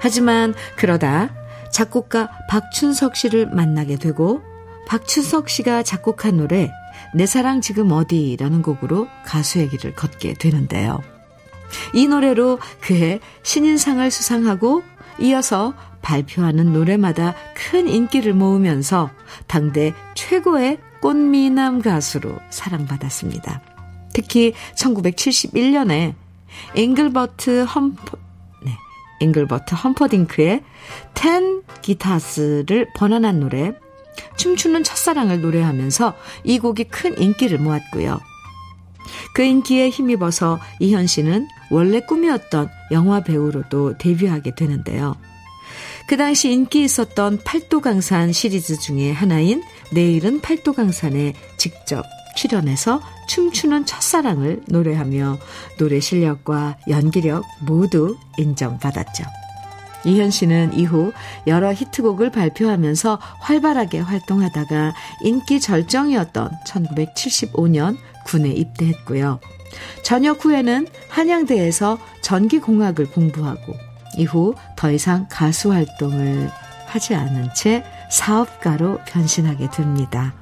하지만 0.00 0.54
그러다 0.76 1.30
작곡가 1.70 2.30
박춘석 2.48 3.16
씨를 3.16 3.46
만나게 3.46 3.96
되고 3.96 4.42
박춘석 4.86 5.48
씨가 5.48 5.82
작곡한 5.82 6.36
노래 6.36 6.70
내 7.14 7.26
사랑 7.26 7.60
지금 7.60 7.92
어디라는 7.92 8.62
곡으로 8.62 9.06
가수의 9.24 9.68
길을 9.70 9.94
걷게 9.94 10.34
되는데요. 10.34 11.00
이 11.94 12.08
노래로 12.08 12.58
그해 12.80 13.20
신인상을 13.42 14.10
수상하고 14.10 14.82
이어서 15.20 15.74
발표하는 16.02 16.72
노래마다 16.72 17.34
큰 17.54 17.88
인기를 17.88 18.34
모으면서 18.34 19.10
당대 19.46 19.94
최고의 20.14 20.78
꽃미남 21.00 21.82
가수로 21.82 22.36
사랑받았습니다. 22.50 23.62
특히 24.12 24.52
1971년에 24.76 26.14
잉글버트 26.74 27.64
험퍼, 27.64 28.18
네, 28.64 28.72
잉글버트 29.20 29.74
험퍼딩크의 29.74 30.62
텐 31.14 31.62
기타스를 31.80 32.88
번안한 32.94 33.40
노래 33.40 33.72
춤추는 34.36 34.84
첫사랑을 34.84 35.40
노래하면서 35.40 36.14
이 36.44 36.58
곡이 36.58 36.84
큰 36.84 37.18
인기를 37.20 37.58
모았고요. 37.58 38.20
그 39.34 39.42
인기에 39.42 39.90
힘입어서 39.90 40.60
이현 40.80 41.06
씨는 41.06 41.46
원래 41.70 42.00
꿈이었던 42.00 42.68
영화 42.92 43.22
배우로도 43.22 43.98
데뷔하게 43.98 44.54
되는데요. 44.54 45.16
그 46.06 46.16
당시 46.16 46.52
인기 46.52 46.84
있었던 46.84 47.40
팔도강산 47.44 48.32
시리즈 48.32 48.78
중에 48.78 49.10
하나인 49.10 49.62
내일은 49.90 50.40
팔도강산에 50.40 51.32
직접 51.56 52.04
출연해서 52.36 53.00
춤추는 53.28 53.86
첫사랑을 53.86 54.62
노래하며 54.68 55.38
노래 55.78 56.00
실력과 56.00 56.76
연기력 56.88 57.44
모두 57.66 58.16
인정받았죠. 58.36 59.43
이현 60.04 60.30
씨는 60.30 60.74
이후 60.74 61.12
여러 61.46 61.72
히트곡을 61.72 62.30
발표하면서 62.30 63.18
활발하게 63.40 64.00
활동하다가 64.00 64.94
인기 65.22 65.60
절정이었던 65.60 66.50
1975년 66.66 67.96
군에 68.26 68.50
입대했고요. 68.50 69.40
전역 70.02 70.44
후에는 70.44 70.86
한양대에서 71.08 71.98
전기공학을 72.22 73.10
공부하고 73.10 73.74
이후 74.16 74.54
더 74.76 74.90
이상 74.90 75.26
가수 75.28 75.72
활동을 75.72 76.50
하지 76.86 77.14
않은 77.14 77.48
채 77.54 77.84
사업가로 78.10 79.00
변신하게 79.06 79.70
됩니다. 79.70 80.34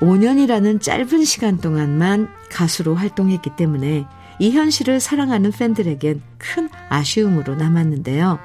5년이라는 0.00 0.82
짧은 0.82 1.24
시간 1.24 1.58
동안만 1.58 2.28
가수로 2.50 2.94
활동했기 2.96 3.50
때문에 3.56 4.04
이 4.38 4.50
현실을 4.52 5.00
사랑하는 5.00 5.50
팬들에겐 5.52 6.22
큰 6.38 6.68
아쉬움으로 6.88 7.54
남았는데요. 7.54 8.38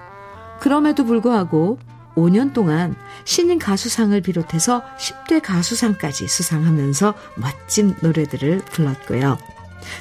그럼에도 0.59 1.05
불구하고 1.05 1.79
5년 2.15 2.53
동안 2.53 2.95
신인 3.23 3.57
가수상을 3.57 4.19
비롯해서 4.21 4.83
10대 4.97 5.41
가수상까지 5.41 6.27
수상하면서 6.27 7.13
멋진 7.35 7.95
노래들을 8.01 8.59
불렀고요. 8.59 9.37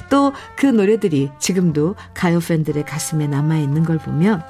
또 0.09 0.33
그 0.55 0.67
노래들이 0.67 1.31
지금도 1.39 1.95
가요 2.13 2.39
팬들의 2.39 2.85
가슴에 2.85 3.27
남아있는 3.27 3.83
걸 3.83 3.97
보면 3.97 4.43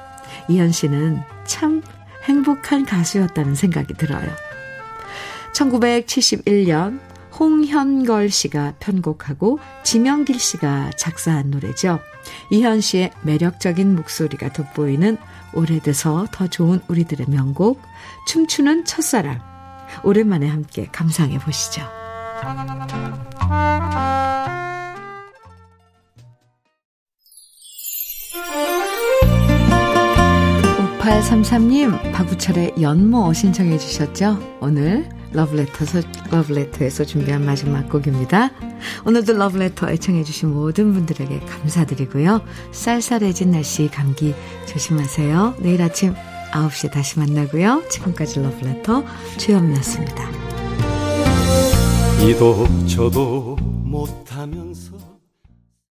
이현 0.49 0.71
씨는 0.71 1.21
참 1.45 1.81
행복한 2.25 2.85
가수였다는 2.85 3.55
생각이 3.55 3.93
들어요. 3.93 4.29
1971년 5.53 6.99
홍현걸 7.39 8.29
씨가 8.29 8.75
편곡하고 8.79 9.59
지명길 9.83 10.39
씨가 10.39 10.91
작사한 10.97 11.51
노래죠. 11.51 11.99
이현 12.51 12.81
씨의 12.81 13.11
매력적인 13.23 13.95
목소리가 13.95 14.53
돋보이는 14.53 15.17
오래돼서 15.53 16.27
더 16.31 16.47
좋은 16.47 16.81
우리들의 16.87 17.27
명곡 17.29 17.81
춤추는 18.27 18.85
첫사랑 18.85 19.41
오랜만에 20.03 20.47
함께 20.47 20.87
감상해 20.91 21.39
보시죠. 21.39 21.81
5833님 31.01 32.11
박우철의 32.13 32.75
연모 32.79 33.33
신청해 33.33 33.77
주셨죠? 33.79 34.57
오늘 34.61 35.09
러브레터에서, 35.33 36.01
러브레터에서 36.29 37.05
준비한 37.05 37.45
마지막 37.45 37.89
곡입니다. 37.89 38.51
오늘도 39.05 39.33
러브레터 39.33 39.89
애청해주신 39.89 40.53
모든 40.53 40.93
분들에게 40.93 41.39
감사드리고요. 41.41 42.41
쌀쌀해진 42.71 43.51
날씨 43.51 43.89
감기 43.89 44.33
조심하세요. 44.67 45.55
내일 45.59 45.81
아침 45.81 46.13
9시에 46.51 46.91
다시 46.91 47.19
만나고요. 47.19 47.83
지금까지 47.89 48.41
러브레터 48.41 49.03
주현미였습니다. 49.37 50.29
이도 52.27 52.67
저도 52.87 53.55
못하면서 53.83 54.70